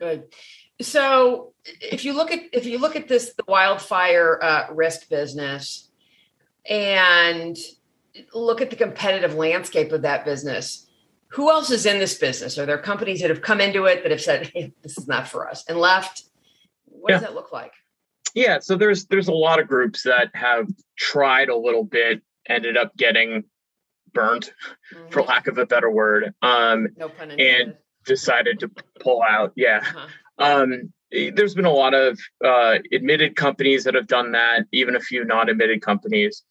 [0.00, 0.24] Good.
[0.80, 5.88] So, if you look at if you look at this the wildfire uh, risk business,
[6.68, 7.56] and
[8.34, 10.86] look at the competitive landscape of that business,
[11.32, 12.58] who else is in this business?
[12.58, 15.28] Are there companies that have come into it that have said, hey, "This is not
[15.28, 16.22] for us," and left?
[16.86, 17.16] What yeah.
[17.16, 17.72] does that look like?
[18.34, 22.76] yeah so there's there's a lot of groups that have tried a little bit ended
[22.76, 23.44] up getting
[24.12, 24.52] burned
[24.94, 25.08] mm-hmm.
[25.10, 30.06] for lack of a better word um no and decided to pull out yeah uh-huh.
[30.38, 35.00] um there's been a lot of uh, admitted companies that have done that even a
[35.00, 36.44] few non-admitted companies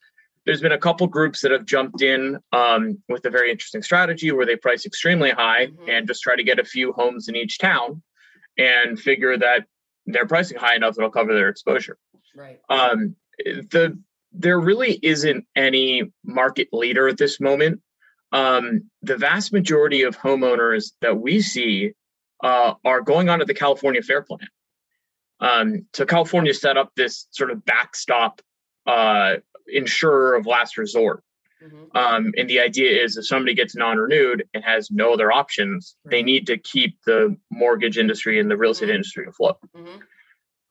[0.46, 4.32] there's been a couple groups that have jumped in um, with a very interesting strategy
[4.32, 5.90] where they price extremely high mm-hmm.
[5.90, 8.02] and just try to get a few homes in each town
[8.58, 9.66] and figure that
[10.06, 11.98] they're pricing high enough that'll cover their exposure.
[12.36, 12.60] Right.
[12.70, 14.00] Um, the
[14.32, 17.82] there really isn't any market leader at this moment.
[18.32, 21.94] Um, the vast majority of homeowners that we see
[22.44, 24.48] uh, are going onto the California Fair Plan.
[25.40, 28.42] Um, so California set up this sort of backstop
[28.90, 31.24] uh, insurer of last resort.
[31.64, 31.98] Mm-hmm.
[31.98, 36.12] Um, and the idea is if somebody gets non-renewed and has no other options, right.
[36.12, 38.96] they need to keep the mortgage industry and the real estate mm-hmm.
[38.96, 39.58] industry afloat.
[39.76, 39.98] Mm-hmm.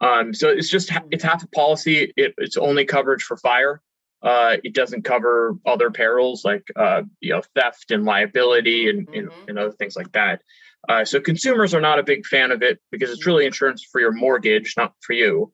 [0.00, 2.12] Um, so it's just it's half a policy.
[2.16, 3.83] It, it's only coverage for fire.
[4.22, 9.28] Uh, it doesn't cover other perils like uh, you know theft and liability and, and,
[9.28, 9.48] mm-hmm.
[9.48, 10.42] and, other things like that.
[10.88, 14.00] Uh, so consumers are not a big fan of it because it's really insurance for
[14.00, 15.52] your mortgage, not for you.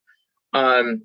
[0.53, 1.03] Um,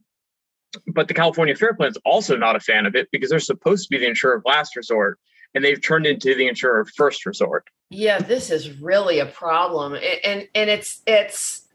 [0.87, 3.85] but the California Fair Plan is also not a fan of it because they're supposed
[3.85, 5.19] to be the insurer of last resort,
[5.53, 7.67] and they've turned into the insurer of first resort.
[7.89, 11.65] Yeah, this is really a problem, and and, and it's it's.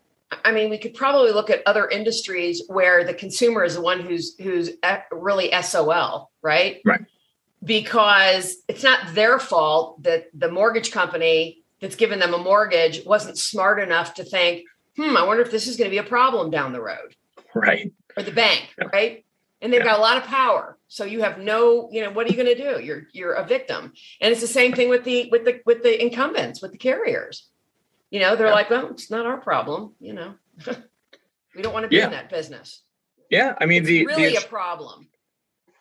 [0.45, 4.01] I mean, we could probably look at other industries where the consumer is the one
[4.01, 4.71] who's who's
[5.13, 6.81] really SOL, right?
[6.85, 7.03] Right.
[7.63, 13.39] Because it's not their fault that the mortgage company that's given them a mortgage wasn't
[13.39, 14.65] smart enough to think,
[14.97, 17.15] hmm, I wonder if this is going to be a problem down the road.
[17.55, 17.93] Right.
[18.17, 18.89] Or the bank, yeah.
[18.93, 19.25] right?
[19.61, 19.93] And they've yeah.
[19.93, 20.79] got a lot of power.
[20.89, 22.83] So you have no, you know, what are you going to do?
[22.83, 23.93] You're you're a victim.
[24.21, 27.49] And it's the same thing with the with the with the incumbents, with the carriers.
[28.11, 28.55] You know, they're yeah.
[28.55, 30.35] like, well, it's not our problem, you know.
[31.57, 32.83] we don't want to be in that business.
[33.31, 35.09] Yeah, I mean, it's the really the, a problem.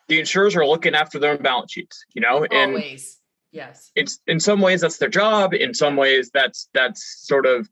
[0.08, 3.20] The insurers are looking after their own balance sheets, you know, and always
[3.54, 3.92] Yes.
[3.94, 5.54] It's in some ways that's their job.
[5.54, 7.70] In some ways that's that's sort of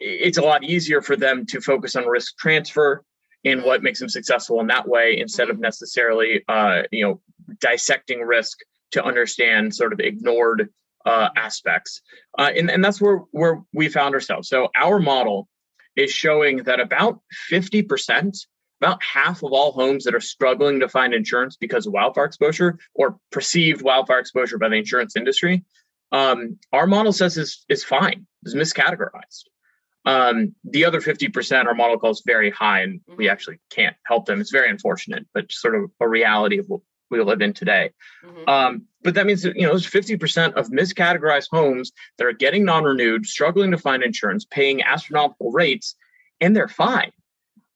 [0.00, 3.04] it's a lot easier for them to focus on risk transfer
[3.44, 5.62] and what makes them successful in that way instead of mm-hmm.
[5.62, 7.20] necessarily uh, you know
[7.60, 8.58] dissecting risk
[8.92, 10.68] to understand sort of ignored
[11.04, 12.00] uh, aspects.
[12.38, 14.48] Uh, and, and that's where where we found ourselves.
[14.48, 15.48] So our model
[15.96, 17.20] is showing that about
[17.50, 18.36] 50%
[18.80, 22.78] about half of all homes that are struggling to find insurance because of wildfire exposure
[22.94, 25.64] or perceived wildfire exposure by the insurance industry,
[26.12, 29.44] um, our model says is is fine, is miscategorized.
[30.08, 33.30] Um, the other 50% our model calls very high, and we mm-hmm.
[33.30, 34.40] actually can't help them.
[34.40, 37.90] It's very unfortunate, but sort of a reality of what we live in today.
[38.24, 38.48] Mm-hmm.
[38.48, 42.64] Um, but that means that you know there's 50% of miscategorized homes that are getting
[42.64, 45.94] non-renewed, struggling to find insurance, paying astronomical rates,
[46.40, 47.12] and they're fine.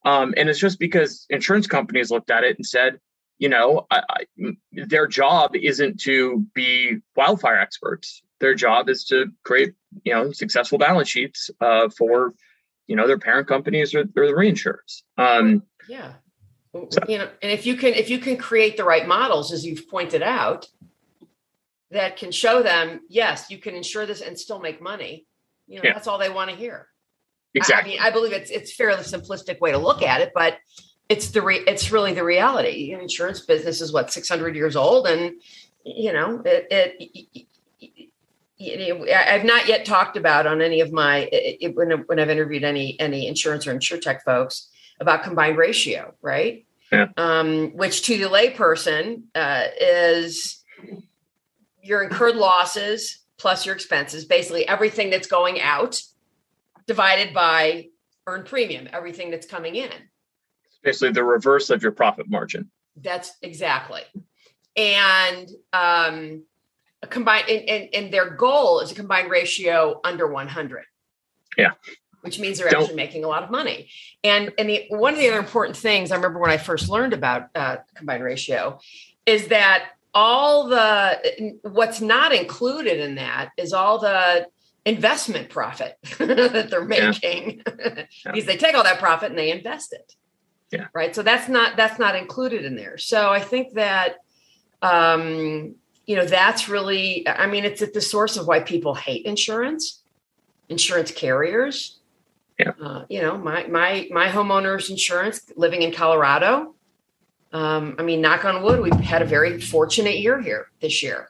[0.03, 2.99] Um, and it's just because insurance companies looked at it and said,
[3.37, 8.22] you know, I, I, their job isn't to be wildfire experts.
[8.43, 12.33] Their job is to create, you know, successful balance sheets uh, for,
[12.87, 15.03] you know, their parent companies or, or the reinsurers.
[15.17, 16.15] Um, yeah,
[16.73, 16.99] so.
[17.07, 19.87] you know, and if you can, if you can create the right models, as you've
[19.87, 20.67] pointed out,
[21.91, 25.25] that can show them, yes, you can insure this and still make money.
[25.65, 25.93] You know, yeah.
[25.93, 26.89] that's all they want to hear.
[27.55, 27.93] Exactly.
[27.93, 30.57] I, mean, I believe it's it's fairly simplistic way to look at it, but
[31.07, 32.91] it's the re- it's really the reality.
[32.91, 35.31] Insurance business is what 600 years old, and
[35.85, 37.47] you know it, it
[38.71, 42.99] I've not yet talked about on any of my it, when, when I've interviewed any
[42.99, 46.65] any insurance or insurtech folks about combined ratio, right?
[46.91, 47.07] Yeah.
[47.17, 50.63] Um, which to the layperson uh, is
[51.81, 56.01] your incurred losses plus your expenses, basically everything that's going out
[56.87, 57.87] divided by
[58.27, 59.91] earned premium, everything that's coming in.
[60.83, 62.69] Basically, the reverse of your profit margin.
[62.95, 64.01] That's exactly.
[64.75, 66.43] And um,
[67.03, 70.85] a combined, and, and, and their goal is a combined ratio under 100.
[71.57, 71.71] Yeah.
[72.21, 72.83] Which means they're Don't.
[72.83, 73.89] actually making a lot of money.
[74.23, 77.11] And and the, one of the other important things I remember when I first learned
[77.13, 78.79] about uh, combined ratio
[79.25, 84.47] is that all the what's not included in that is all the
[84.85, 88.05] investment profit that they're making yeah.
[88.25, 90.13] because they take all that profit and they invest it
[90.71, 94.17] yeah right so that's not that's not included in there so i think that
[94.81, 95.73] um
[96.05, 100.03] you know that's really i mean it's at the source of why people hate insurance
[100.69, 101.99] insurance carriers
[102.59, 102.71] yeah.
[102.81, 106.75] Uh, you know my my my homeowner's insurance living in colorado
[107.51, 111.29] um, i mean knock on wood we've had a very fortunate year here this year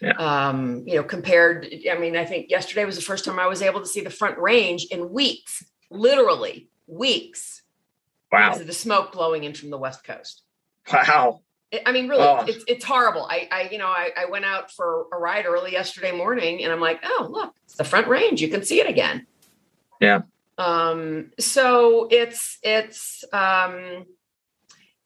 [0.00, 0.12] yeah.
[0.18, 3.62] Um, you know, compared, I mean, I think yesterday was the first time I was
[3.62, 7.62] able to see the front range in weeks, literally weeks.
[8.30, 8.50] Wow.
[8.50, 10.42] Because of the smoke blowing in from the West Coast.
[10.92, 11.40] Wow.
[11.84, 12.44] I mean, really, oh.
[12.46, 13.26] it's, it's horrible.
[13.28, 16.72] I, I, you know, I, I went out for a ride early yesterday morning and
[16.72, 18.40] I'm like, oh, look, it's the front range.
[18.40, 19.26] You can see it again.
[20.00, 20.22] Yeah.
[20.58, 24.06] Um, so it's, it's, um,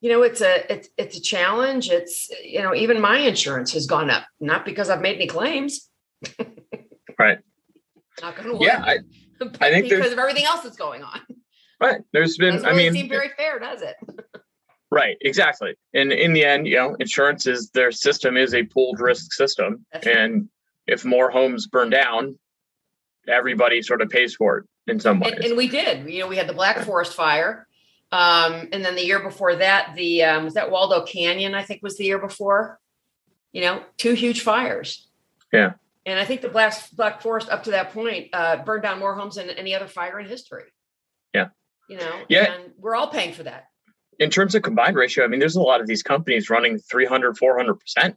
[0.03, 3.87] you know it's a it's it's a challenge it's you know even my insurance has
[3.87, 5.91] gone up not because i've made any claims
[7.19, 7.41] right
[8.21, 8.63] Knock on wood.
[8.63, 8.99] Yeah, I,
[9.61, 11.21] I think because of everything else that's going on.
[11.81, 12.03] Right.
[12.13, 12.55] There's been.
[12.55, 13.97] Doesn't I really mean, seem very fair, does it?
[14.91, 15.75] Right, exactly.
[15.95, 19.87] And in the end, you know, insurance is their system is a pooled risk system.
[19.93, 20.17] That's right.
[20.17, 20.49] and
[20.87, 22.39] if more homes burn down,
[23.29, 25.35] everybody sort of pays for it in some ways.
[25.37, 26.09] And, and we did.
[26.11, 27.69] You know, we had the Black Forest fire.
[28.13, 31.81] Um, and then the year before that, the um, was that Waldo Canyon, I think
[31.83, 32.81] was the year before.
[33.53, 35.09] You know, two huge fires.
[35.53, 35.75] Yeah.
[36.07, 39.15] And I think the Black Black Forest up to that point uh, burned down more
[39.15, 40.65] homes than any other fire in history.
[41.33, 41.49] Yeah.
[41.89, 42.53] You know, Yeah.
[42.53, 43.67] and we're all paying for that.
[44.21, 47.37] In terms of combined ratio, I mean, there's a lot of these companies running 300,
[47.37, 48.15] 400%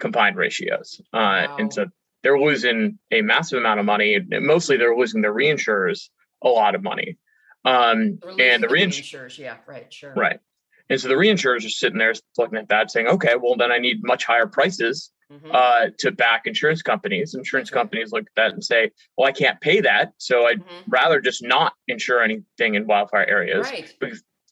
[0.00, 1.00] combined ratios.
[1.12, 1.46] Uh, Wow.
[1.58, 1.86] And so
[2.22, 4.18] they're losing a massive amount of money.
[4.30, 6.08] Mostly they're losing their reinsurers
[6.42, 7.18] a lot of money.
[7.64, 10.12] Um, and the losing reinsurers, reinsurers, yeah, right, sure.
[10.16, 10.40] right.
[10.88, 13.78] And so the reinsurers are sitting there looking at that saying, okay, well, then I
[13.78, 15.54] need much higher prices Mhm.
[15.54, 17.34] uh, to back insurance companies.
[17.34, 20.12] Insurance companies look at that and say, well, I can't pay that.
[20.18, 20.82] So I'd Mhm.
[20.88, 23.70] rather just not insure anything in wildfire areas.
[23.70, 23.94] Right.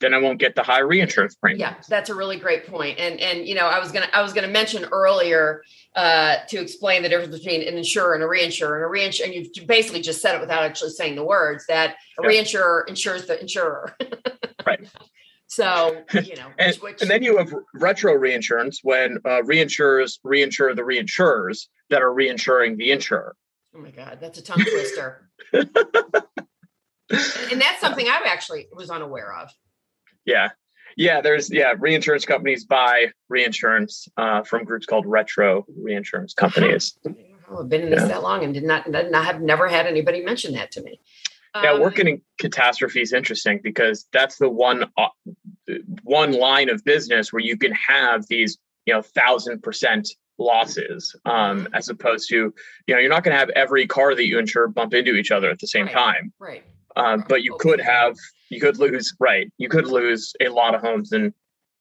[0.01, 1.61] Then I won't get the high reinsurance premium.
[1.61, 2.99] Yeah, that's a really great point.
[2.99, 5.63] And and you know, I was gonna I was gonna mention earlier
[5.95, 8.77] uh, to explain the difference between an insurer and a reinsurer.
[8.77, 11.97] And a reinsurer, and you've basically just said it without actually saying the words that
[12.19, 12.29] a Yeah.
[12.41, 13.95] reinsurer insures the insurer.
[14.67, 14.81] Right.
[15.53, 20.77] So you know, And, which, and then you have retro reinsurance when uh, reinsurers reinsure
[20.77, 23.35] the reinsurers that are reinsuring the insurer.
[23.75, 25.29] oh my god, that's a tongue twister.
[25.53, 25.69] and
[27.61, 29.51] that's something I actually was unaware of.
[30.31, 30.49] Yeah.
[30.97, 36.99] Yeah, there's yeah, reinsurance companies buy reinsurance uh, from groups called retro reinsurance companies.
[37.07, 38.07] I've been in this Yeah.
[38.09, 41.01] that long and did not, not have never had anybody mention that to me.
[41.55, 45.09] Yeah, Um, working in catastrophe is interesting because that's the one uh,
[46.03, 51.69] one line of business where you can have these you know thousand percent losses, um,
[51.75, 52.37] as opposed to
[52.87, 55.31] you know you're not going to have every car that you insure bump into each
[55.33, 55.93] other at the same Right.
[55.95, 56.64] time, right.
[56.96, 58.16] Um, but you could have
[58.50, 61.33] you could lose right you could lose a lot of homes in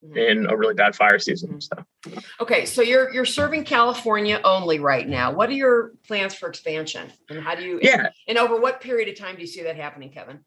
[0.02, 0.17] Mhm.
[0.32, 1.60] in a really bad fire season.
[1.60, 1.76] So
[2.39, 5.34] Okay, so you're you're serving California only right now.
[5.34, 7.80] What are your plans for expansion, and how do you?
[7.84, 10.39] yeah, And over what period of time do you see that happening, Kevin?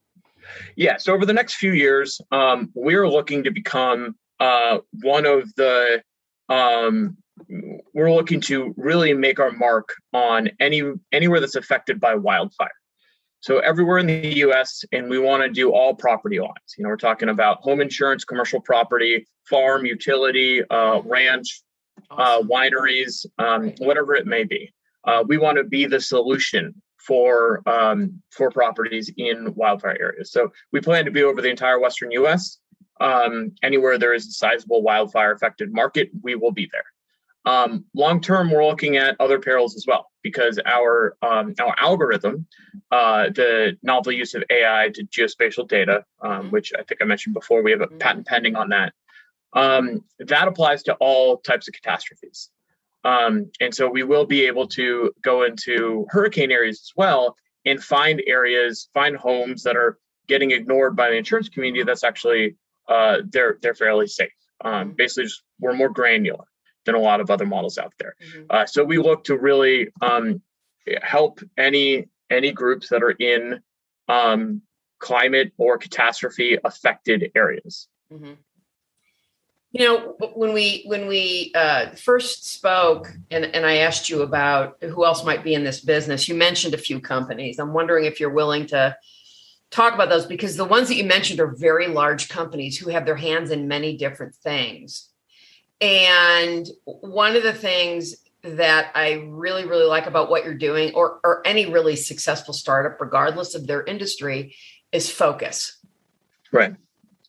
[0.74, 0.96] Yeah.
[0.96, 6.02] So over the next few years, um, we're looking to become uh, one of the.
[6.48, 7.18] Um,
[7.92, 12.70] we're looking to really make our mark on any anywhere that's affected by wildfire.
[13.42, 14.84] So everywhere in the U.S.
[14.92, 16.74] and we want to do all property lines.
[16.78, 21.62] You know, we're talking about home insurance, commercial property, farm, utility, uh, ranch,
[22.12, 24.72] uh, wineries, um, whatever it may be.
[25.04, 30.30] Uh, we want to be the solution for um, for properties in wildfire areas.
[30.30, 32.58] So we plan to be over the entire western U.S.
[33.00, 36.84] Um, anywhere there is a sizable wildfire affected market, we will be there.
[37.44, 42.46] Um, long term, we're looking at other perils as well because our um, our algorithm,
[42.92, 46.50] uh, the novel use of AI to geospatial data, um, Mhm.
[46.52, 47.98] which I think I mentioned before, we have a Mhm.
[47.98, 48.92] patent pending on that.
[49.54, 52.50] Um, that applies to all types of catastrophes.
[53.04, 57.82] Um, and so we will be able to go into hurricane areas as well and
[57.82, 61.82] find areas, find homes that are getting ignored by the insurance community.
[61.82, 62.56] That's actually
[62.88, 64.30] uh, they're they're fairly safe.
[64.64, 66.44] Um, basically, just, we're more granular
[66.84, 68.16] than a lot of other models out there.
[68.20, 68.46] Mhm.
[68.50, 70.42] Uh, so we look to really um,
[71.02, 73.60] help any any groups that are in
[74.08, 74.62] um,
[74.98, 77.88] climate or catastrophe affected areas.
[78.12, 78.36] Mhm.
[79.72, 84.82] You know, when we when we uh, first spoke, and and I asked you about
[84.82, 87.58] who else might be in this business, you mentioned a few companies.
[87.58, 88.96] I'm wondering if you're willing to
[89.70, 93.06] talk about those because the ones that you mentioned are very large companies who have
[93.06, 95.08] their hands in many different things.
[95.82, 98.14] And one of the things
[98.44, 103.00] that I really, really like about what you're doing, or or any really successful startup,
[103.00, 104.54] regardless of their industry,
[104.92, 105.78] is focus
[106.52, 106.76] Right.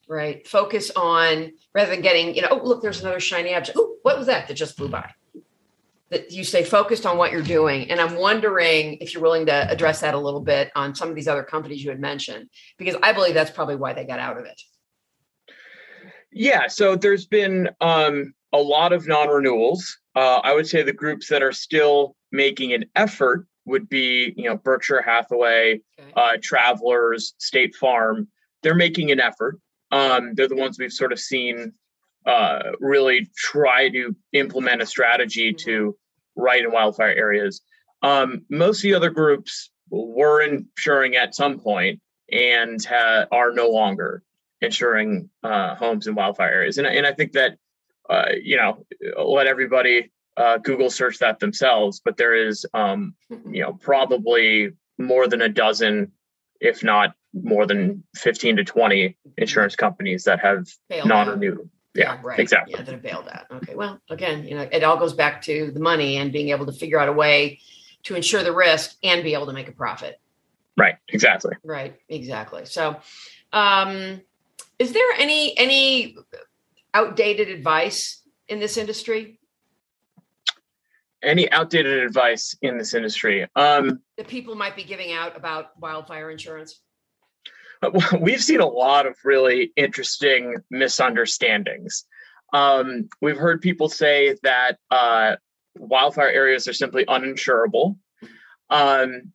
[0.08, 0.46] right?
[0.48, 3.78] Focus on rather than getting, you know, oh, look, there's another shiny object.
[3.80, 5.10] Oh, what was that that just flew by?
[6.10, 7.90] That you stay focused on what you're doing.
[7.90, 11.16] And I'm wondering if you're willing to address that a little bit on some of
[11.16, 14.38] these other companies you had mentioned, because I believe that's probably why they got out
[14.38, 14.62] of it.
[16.32, 19.98] Yeah, so there's been um, a lot of non-renewals.
[20.16, 24.44] Uh, I would say the groups that are still making an effort would be, you
[24.46, 26.12] know, Berkshire Hathaway, Okay.
[26.16, 28.28] uh, Travelers, State Farm.
[28.62, 29.60] They're making an effort.
[29.92, 31.74] Um, they're the ones we've sort of seen
[32.26, 35.96] uh, really try to implement a strategy to
[36.36, 37.62] right in wildfire areas.
[38.02, 42.02] Um, most of the other groups were insuring at some point
[42.32, 44.24] and ha- are no longer
[44.62, 46.78] insuring uh, homes in wildfire areas.
[46.78, 47.58] And, and I think that,
[48.10, 48.86] uh, you know,
[49.24, 55.28] let everybody uh, Google search that themselves, but there is, um, you know, probably more
[55.28, 56.12] than a dozen,
[56.60, 61.70] if not more than 15 to 20 insurance companies that have non-renewed.
[61.96, 62.40] Yeah, yeah, right.
[62.40, 62.74] Exactly.
[62.74, 63.46] Yeah, that have bailed out.
[63.52, 63.76] Okay.
[63.76, 66.72] Well, again, you know, it all goes back to the money and being able to
[66.72, 67.60] figure out a way
[68.04, 70.20] to insure the risk and be able to make a profit.
[70.76, 70.96] Right.
[71.10, 71.56] Exactly.
[71.64, 71.96] Right.
[72.10, 72.66] Exactly.
[72.66, 72.98] So,
[73.52, 74.22] um,
[74.80, 76.18] is there any any
[76.94, 79.40] outdated advice in this industry?
[81.24, 83.48] Any outdated advice in this industry?
[83.56, 86.82] Um, that people might be giving out about wildfire insurance.
[88.20, 92.06] We've seen a lot of really interesting misunderstandings.
[92.54, 95.38] Um, we've heard people say that uh,
[95.76, 97.98] wildfire areas are simply uninsurable.
[98.70, 99.34] Um,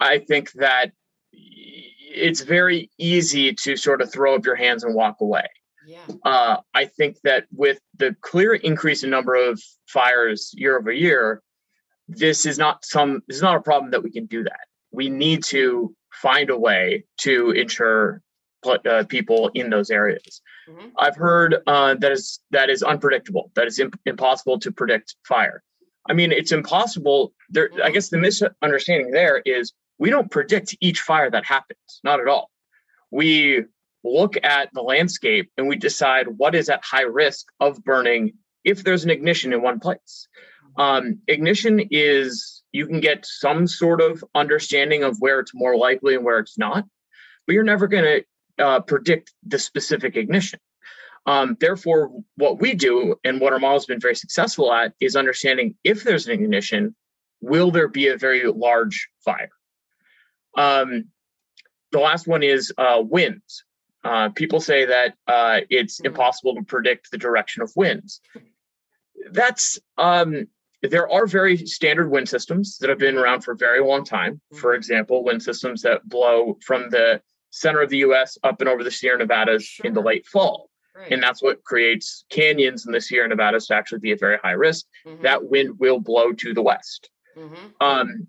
[0.00, 0.90] I think that
[1.32, 5.46] it's very easy to sort of throw up your hands and walk away.
[5.88, 6.04] Yeah.
[6.22, 11.42] Uh, I think that with the clear increase in number of fires year over year,
[12.08, 14.66] this is not some this is not a problem that we can do that.
[14.90, 18.20] We need to find a way to insure
[18.66, 20.42] uh, people in those areas.
[20.68, 20.88] Mm-hmm.
[20.98, 23.50] I've heard uh, that is that is unpredictable.
[23.54, 25.62] That is imp- impossible to predict fire.
[26.10, 27.32] I mean, it's impossible.
[27.48, 32.00] There, I guess the misunderstanding there is we don't predict each fire that happens.
[32.04, 32.50] Not at all.
[33.10, 33.64] We
[34.04, 38.32] look at the landscape and we decide what is at high risk of burning
[38.64, 40.28] if there's an ignition in one place.
[40.76, 46.14] Um, ignition is you can get some sort of understanding of where it's more likely
[46.14, 46.84] and where it's not,
[47.46, 50.60] but you're never going to uh, predict the specific ignition.
[51.26, 55.74] Um, therefore, what we do and what our model's been very successful at is understanding
[55.84, 56.94] if there's an ignition,
[57.40, 59.50] will there be a very large fire?
[60.56, 61.06] Um,
[61.92, 63.64] the last one is uh, winds.
[64.04, 66.06] Uh, people say that uh, it's mm-hmm.
[66.06, 68.20] impossible to predict the direction of winds.
[69.32, 70.46] That's um,
[70.82, 74.40] there are very standard wind systems that have been around for a very long time.
[74.54, 74.78] For mm-hmm.
[74.78, 77.20] example, wind systems that blow from the
[77.50, 78.38] center of the U.S.
[78.44, 79.86] up and over the Sierra Nevadas sure.
[79.86, 80.70] in the late fall.
[80.94, 81.12] Right.
[81.12, 84.52] And that's what creates canyons in the Sierra Nevadas to actually be a very high
[84.52, 84.86] risk.
[85.06, 85.22] Mm-hmm.
[85.22, 87.10] That wind will blow to the west.
[87.36, 87.54] Mm-hmm.
[87.80, 88.26] Um,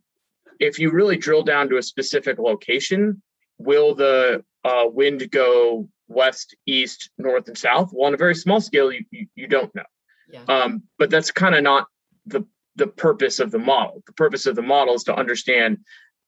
[0.60, 3.22] if you really drill down to a specific location,
[3.60, 7.92] will the uh, wind go west, east, north, and south?
[7.94, 9.84] Well, on a very small scale, you, you, you don't know.
[10.32, 10.44] Yeah.
[10.48, 11.88] Um, but that's kind of not
[12.26, 12.46] the
[12.76, 14.02] the purpose of the model.
[14.08, 15.80] The purpose of the model is to understand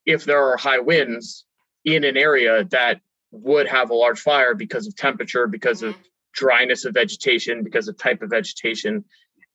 [0.05, 1.45] if there are high winds
[1.85, 2.99] in an area that
[3.31, 5.89] would have a large fire because of temperature, because mm-hmm.
[5.89, 5.95] of
[6.33, 9.05] dryness of vegetation, because of type of vegetation,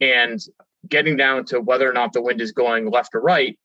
[0.01, 0.41] and
[0.89, 3.59] getting down to whether or not the wind is going left or right,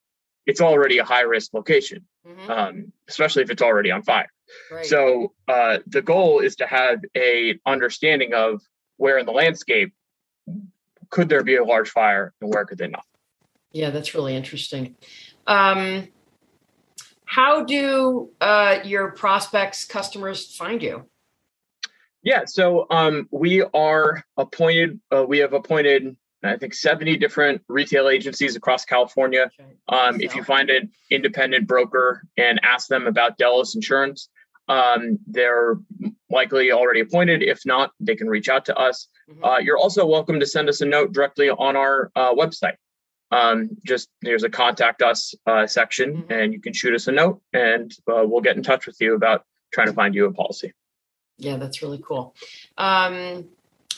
[0.46, 2.52] it's already a high risk location, mm-hmm.
[2.52, 4.32] um, especially if it's already on fire.
[4.72, 4.86] Right.
[4.86, 8.62] So uh, the goal is to have a understanding of
[8.98, 9.94] where in the landscape
[11.10, 13.06] could there be a large fire and where could they not?
[13.72, 14.96] Yeah, that's really interesting.
[15.48, 16.10] Um,
[17.26, 21.06] how do uh, your prospects, customers find you?
[22.24, 25.00] Yeah, so um, we are appointed.
[25.12, 29.52] Uh, we have appointed, I think, seventy different retail agencies across California.
[29.90, 34.30] Um, if you find an independent broker and ask them about Delos Insurance,
[34.68, 35.78] um, they're
[36.30, 37.44] likely already appointed.
[37.44, 39.08] If not, they can reach out to us.
[39.30, 39.44] Mm-hmm.
[39.44, 42.76] Uh, you're also welcome to send us a note directly on our uh, website.
[43.32, 46.34] Um, just there's a contact us uh, section, mm-hmm.
[46.34, 49.16] and you can shoot us a note, and uh, we'll get in touch with you
[49.16, 50.74] about trying to find you a policy.
[51.38, 52.36] Yeah, that's really cool.
[52.78, 53.46] Um,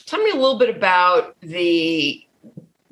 [0.05, 2.25] tell me a little bit about the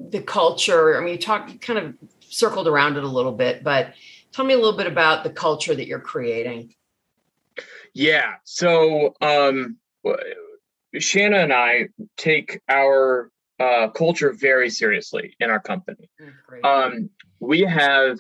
[0.10, 0.98] the culture.
[0.98, 3.94] I mean, you talked kind of circled around it a little bit, but
[4.32, 6.74] tell me a little bit about the culture that you're creating.
[7.94, 8.36] Yeah.
[8.44, 9.78] So um,
[10.98, 13.30] Shanna and I take our
[13.60, 16.10] uh, culture very seriously in our company.
[16.20, 18.18] Mm, um, we have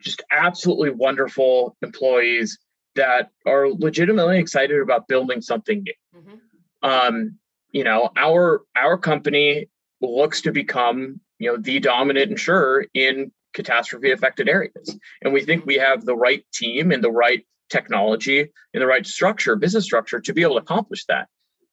[0.00, 2.58] just absolutely wonderful employees
[2.94, 5.92] that are legitimately excited about building something new.
[6.16, 6.88] Mm-hmm.
[6.88, 7.38] Um,
[7.72, 9.68] you know, our our company
[10.06, 15.64] looks to become you know the dominant insurer in catastrophe affected areas, and we think
[15.64, 20.20] we have the right team and the right technology and the right structure, business structure,
[20.20, 21.28] to be able to accomplish that.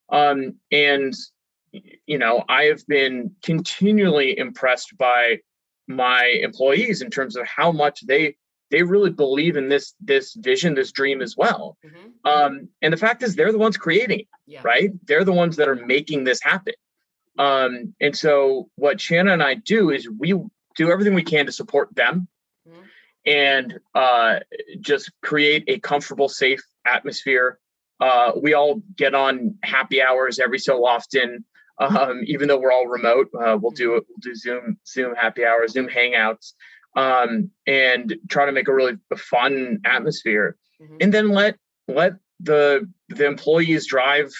[0.10, 1.14] Um, and
[1.72, 5.40] you know, I have been continually impressed by
[5.88, 8.36] my employees in terms of how much they
[8.72, 11.78] they really believe in this this vision, this dream as well.
[11.86, 12.30] Mm-hmm.
[12.30, 14.62] Um, and the fact is, they're the ones creating it, yeah.
[14.64, 14.92] right?
[15.06, 16.74] They're the ones that are making this happen.
[17.38, 20.34] Um, and so, what Shanna and I do is we
[20.76, 22.28] do everything we can to support them
[22.68, 22.82] mm-hmm.
[23.26, 24.40] and uh,
[24.80, 27.60] just create a comfortable, safe atmosphere
[28.04, 31.46] uh, we all get on happy hours every so often.
[31.80, 34.04] Um, even though we're all remote, uh, we'll do it.
[34.08, 36.54] We'll do Zoom, Zoom happy hours, Zoom hangouts.
[36.96, 40.98] um, and try to make a really fun atmosphere, mm-hmm.
[41.02, 41.58] and then let
[41.88, 44.32] let the the employees drive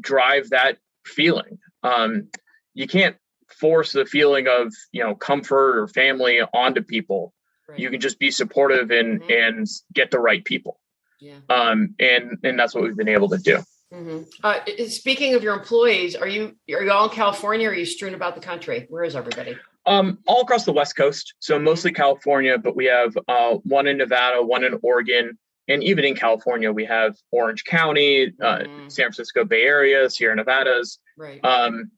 [0.00, 1.58] drive that feeling.
[1.82, 2.28] Um,
[2.74, 3.16] you can't
[3.48, 7.32] force the feeling of you know comfort or family onto people.
[7.68, 7.78] Right.
[7.78, 9.30] You can just be supportive and mm-hmm.
[9.30, 10.80] and get the right people.
[11.20, 11.38] Yeah.
[11.48, 13.58] Um, and and that's what we've been able to do.
[13.92, 14.22] Mm-hmm.
[14.42, 17.68] Uh, speaking of your employees, are you are you all in California?
[17.68, 18.86] or Are you strewn about the country?
[18.88, 19.56] Where is everybody?
[19.84, 21.34] Um, all across the West Coast.
[21.40, 25.36] So mostly California, but we have uh, one in Nevada, one in Oregon,
[25.68, 28.88] and even in California, we have Orange County, uh, mm-hmm.
[28.88, 30.98] San Francisco Bay Area, Sierra Nevadas.
[31.18, 31.44] Right.
[31.44, 31.90] Um,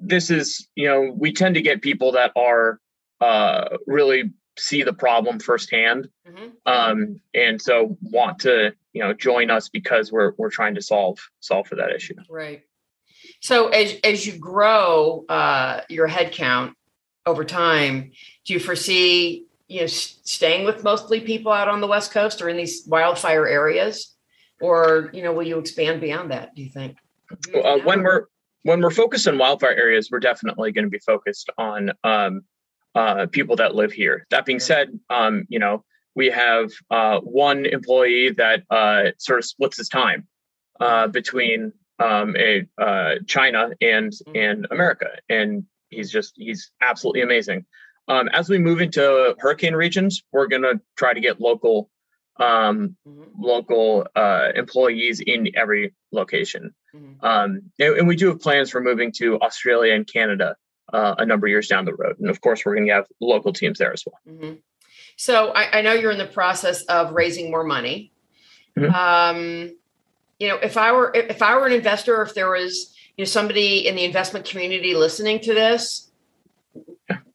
[0.00, 2.80] this is, you know, we tend to get people that are
[3.20, 6.48] uh, really see the problem firsthand, mm-hmm.
[6.66, 11.18] um, and so want to, you know, join us because we're we're trying to solve
[11.40, 12.14] solve for that issue.
[12.28, 12.62] Right.
[13.40, 16.74] So as as you grow uh, your headcount
[17.26, 18.12] over time,
[18.44, 22.48] do you foresee you know staying with mostly people out on the west coast or
[22.48, 24.14] in these wildfire areas
[24.60, 26.96] or you know will you expand beyond that do you think
[27.54, 28.24] uh, when we're
[28.62, 32.42] when we're focused on wildfire areas we're definitely going to be focused on um,
[32.94, 34.26] uh, people that live here.
[34.30, 35.84] That being said um, you know
[36.14, 40.26] we have uh, one employee that uh, sort of splits his time
[40.80, 44.36] uh, between um, a uh, china and mm-hmm.
[44.36, 47.64] and america and he's just he's absolutely amazing.
[48.08, 51.90] Um, as we move into hurricane regions, we're going to try to get local
[52.38, 53.22] um, mm-hmm.
[53.38, 56.74] local uh, employees in every location.
[56.94, 57.24] Mm-hmm.
[57.24, 60.56] Um, and, and, we do have plans for moving to Australia and Canada
[60.92, 62.18] uh, a number of years down the road.
[62.18, 64.36] And of course, we're going to have local teams there as well.
[64.36, 64.54] Mm-hmm.
[65.16, 68.12] So I, I, know you're in the process of raising more money.
[68.78, 68.94] Mm-hmm.
[68.94, 69.76] Um,
[70.38, 73.26] you know, if I were if I were an investor, if there was you know
[73.26, 76.08] somebody in the investment community listening to this,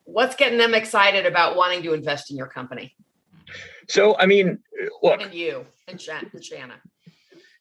[0.06, 2.95] what's getting them excited about wanting to invest in your company?
[3.93, 4.57] So, I mean,
[5.03, 6.75] look, and you and, Shan- and Shanna.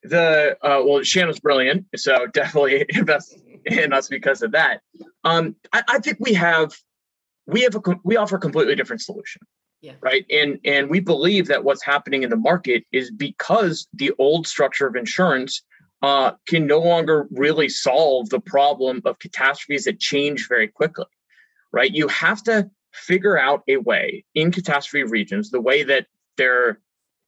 [0.02, 4.80] The uh, well, Shanna's brilliant, so definitely invest in us because of that.
[5.24, 6.72] Um, I, I think we have
[7.46, 9.42] we have a we offer a completely different solution.
[9.82, 9.92] Yeah.
[10.00, 10.24] Right.
[10.30, 14.86] And and we believe that what's happening in the market is because the old structure
[14.86, 15.62] of insurance
[16.00, 21.04] uh, can no longer really solve the problem of catastrophes that change very quickly
[21.72, 21.90] right?
[21.90, 26.06] You have to figure out a way in catastrophe regions, the way that
[26.36, 26.80] they're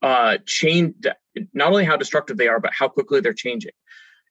[0.02, 1.06] uh, changed,
[1.52, 3.72] not only how destructive they are, but how quickly they're changing.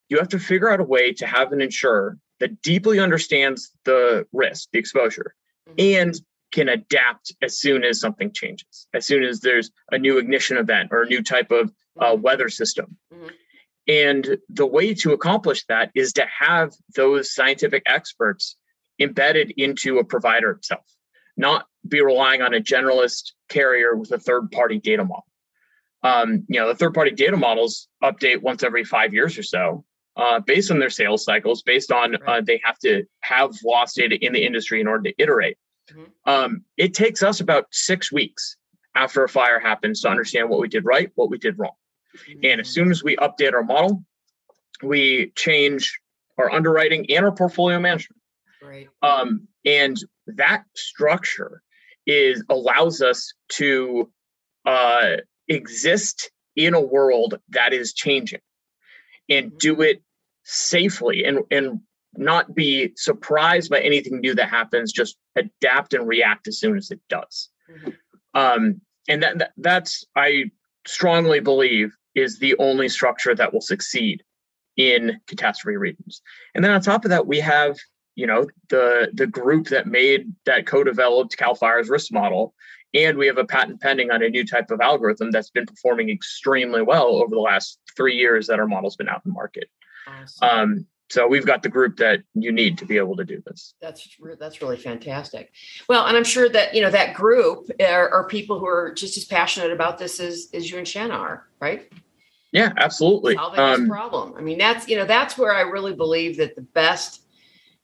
[0.10, 4.28] You have to figure out a way to have an insurer that deeply understands the
[4.32, 5.34] risk, the exposure,
[5.68, 5.76] mm-hmm.
[5.80, 6.22] and
[6.52, 10.90] can adapt as soon as something changes, as soon as there's a new ignition event
[10.92, 12.22] or a new type of uh, mm-hmm.
[12.22, 12.98] weather system.
[13.14, 13.28] Mm-hmm.
[13.88, 18.56] And the way to accomplish that is to have those scientific experts
[19.00, 20.86] embedded into a provider itself,
[21.36, 25.26] not be relying on a generalist carrier with a third party data model.
[26.04, 29.86] Um, you know, the third party data models update once every five years or so.
[30.16, 34.16] Uh, based on their sales cycles, based on uh, they have to have loss data
[34.24, 35.58] in the industry in order to iterate.
[35.92, 36.32] Mm-hmm.
[36.32, 38.56] Um, it takes us about six weeks
[38.94, 41.72] after a fire happens to understand what we did right, what we did wrong.
[42.16, 42.40] Mm-hmm.
[42.44, 44.04] And as soon as we update our model,
[44.84, 46.00] we change
[46.38, 48.22] our underwriting and our portfolio management.
[48.62, 48.90] Right.
[49.02, 51.64] Um, and that structure
[52.06, 54.10] is allows us to
[54.66, 58.40] uh, exist in a world that is changing
[59.30, 59.58] and mm-hmm.
[59.58, 60.02] do it
[60.44, 61.80] safely and and
[62.16, 66.92] not be surprised by anything new that happens just adapt and react as soon as
[66.92, 67.90] it does mm-hmm.
[68.40, 70.44] um, and that, that that's i
[70.86, 74.22] strongly believe is the only structure that will succeed
[74.76, 76.22] in catastrophe regions
[76.54, 77.78] and then on top of that we have
[78.16, 82.54] you know the the group that made that co-developed cal fire's risk model.
[82.96, 86.12] And we have a patent pending on a new type of algorithm that's been performing
[86.12, 89.68] extremely well over the last three years that our model's been out in the market.
[90.08, 90.48] Awesome.
[90.48, 93.76] um, so we've got the group that you need to be able to do this.
[93.82, 95.52] That's that's really fantastic.
[95.88, 99.18] Well and i'm sure that you know that group are, are people who are just
[99.18, 101.92] as passionate about this as, as you and shanna are right?
[102.52, 103.36] Yeah absolutely.
[103.36, 104.34] Solving um, this problem.
[104.38, 107.23] I mean that's you know that's where i really believe that the best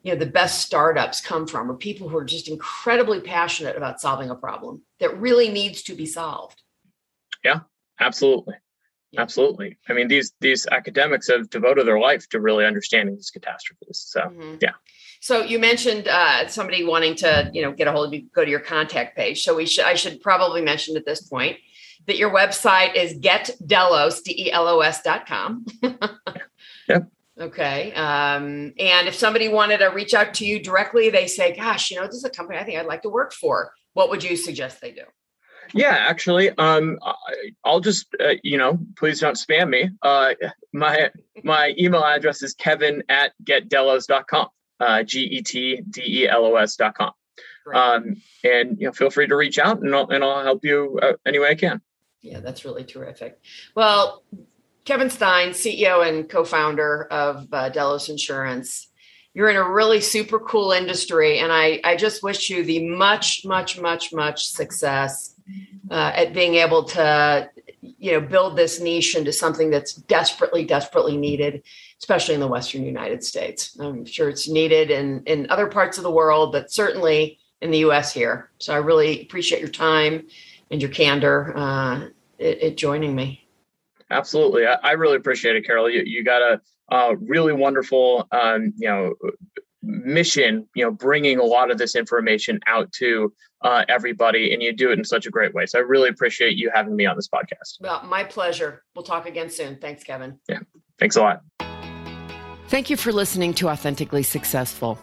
[0.02, 4.00] you know the best startups come from are people who are just incredibly passionate about
[4.00, 6.62] solving a problem that really needs to be solved.
[7.44, 7.62] Yeah
[8.00, 8.56] absolutely.
[9.12, 9.22] Yeah.
[9.22, 9.78] absolutely.
[9.88, 14.22] I mean these these academics have devoted their life to really understanding these catastrophes so
[14.22, 14.56] mm-hmm.
[14.62, 14.74] yeah.
[15.22, 18.46] So you mentioned uh, somebody wanting to you know get a hold of you go
[18.46, 19.44] to your contact page.
[19.44, 21.58] So we should i should probably mention at this point
[22.08, 25.66] that your website is getdelos d-e-l-o-s dot com.
[26.88, 27.94] Yep Okay.
[27.94, 31.98] Um, and if somebody wanted to reach out to you directly, they say, gosh, you
[31.98, 33.72] know, this is a company I think I'd like to work for.
[33.94, 35.04] what would you suggest they do?
[35.74, 36.98] Yeah, actually, um,
[37.64, 39.90] I'll just uh, you know, please don't spam me.
[40.02, 40.34] Uh,
[40.74, 41.12] my
[41.44, 44.48] my email address is kevin at getdelos.com,
[44.80, 47.12] uh, G E T D E L O S.com.
[47.74, 51.00] Um, and you know, feel free to reach out, and I'll and I'll help you
[51.02, 51.82] uh, any way I can.
[52.22, 53.40] Yeah, that's really terrific.
[53.76, 54.24] Well,
[54.90, 58.88] Kevin Stein, CEO and co-founder of uh, Delos Insurance.
[59.36, 63.46] You're in a really super cool industry, and I I just wish you the much
[63.46, 65.36] much much much success
[65.92, 71.18] uh, at being able to you know build this niche into something that's desperately desperately
[71.18, 71.62] needed
[72.00, 73.78] especially in the western united states.
[73.80, 77.82] I'm sure it's needed in in other parts of the world but certainly in the
[77.82, 78.50] us here.
[78.58, 80.26] So i really appreciate your time
[80.72, 82.08] and your candor uh,
[82.40, 83.46] at, joining me
[84.12, 84.66] absolutely.
[84.66, 85.90] I, I, really appreciate it carol.
[85.90, 86.62] You, you got a,
[86.96, 89.14] a really wonderful um, you know
[89.82, 94.74] mission you know bringing a lot of this information out to uh, everybody and you
[94.74, 95.66] do it in such a great way.
[95.66, 97.80] So i really appreciate you having me on this podcast.
[97.80, 98.84] Well my pleasure.
[98.96, 99.78] We'll talk again soon.
[99.78, 100.40] Thanks kevin.
[100.48, 100.60] Yeah.
[100.98, 101.42] Thanks a lot.
[102.70, 105.00] Thank you for listening to Authentically Successful.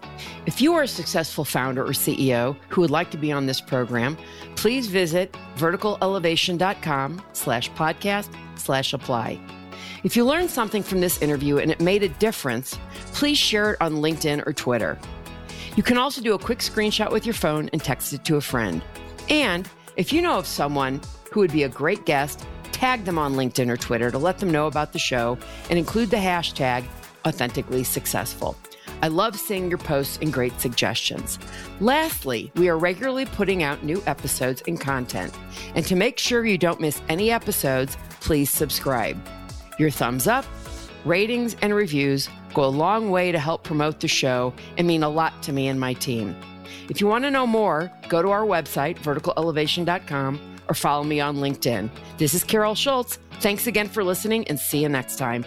[0.46, 3.60] If you are a successful founder or CEO who would like to be on this
[3.60, 4.16] program,
[4.54, 8.28] please visit verticalelevation.com slash podcast
[8.58, 9.40] slash apply.
[10.04, 12.78] If you learned something from this interview and it made a difference,
[13.12, 14.98] please share it on LinkedIn or Twitter.
[15.76, 18.40] You can also do a quick screenshot with your phone and text it to a
[18.40, 18.82] friend.
[19.28, 21.00] And if you know of someone
[21.32, 24.50] who would be a great guest, tag them on LinkedIn or Twitter to let them
[24.50, 25.38] know about the show
[25.68, 26.84] and include the hashtag
[27.26, 28.56] authentically successful.
[29.02, 31.38] I love seeing your posts and great suggestions.
[31.80, 35.34] Lastly, we are regularly putting out new episodes and content.
[35.74, 39.16] And to make sure you don't miss any episodes, please subscribe.
[39.78, 40.44] Your thumbs up,
[41.04, 45.08] ratings, and reviews go a long way to help promote the show and mean a
[45.08, 46.34] lot to me and my team.
[46.90, 51.36] If you want to know more, go to our website, verticalelevation.com, or follow me on
[51.36, 51.88] LinkedIn.
[52.18, 53.20] This is Carol Schultz.
[53.38, 55.44] Thanks again for listening and see you next time.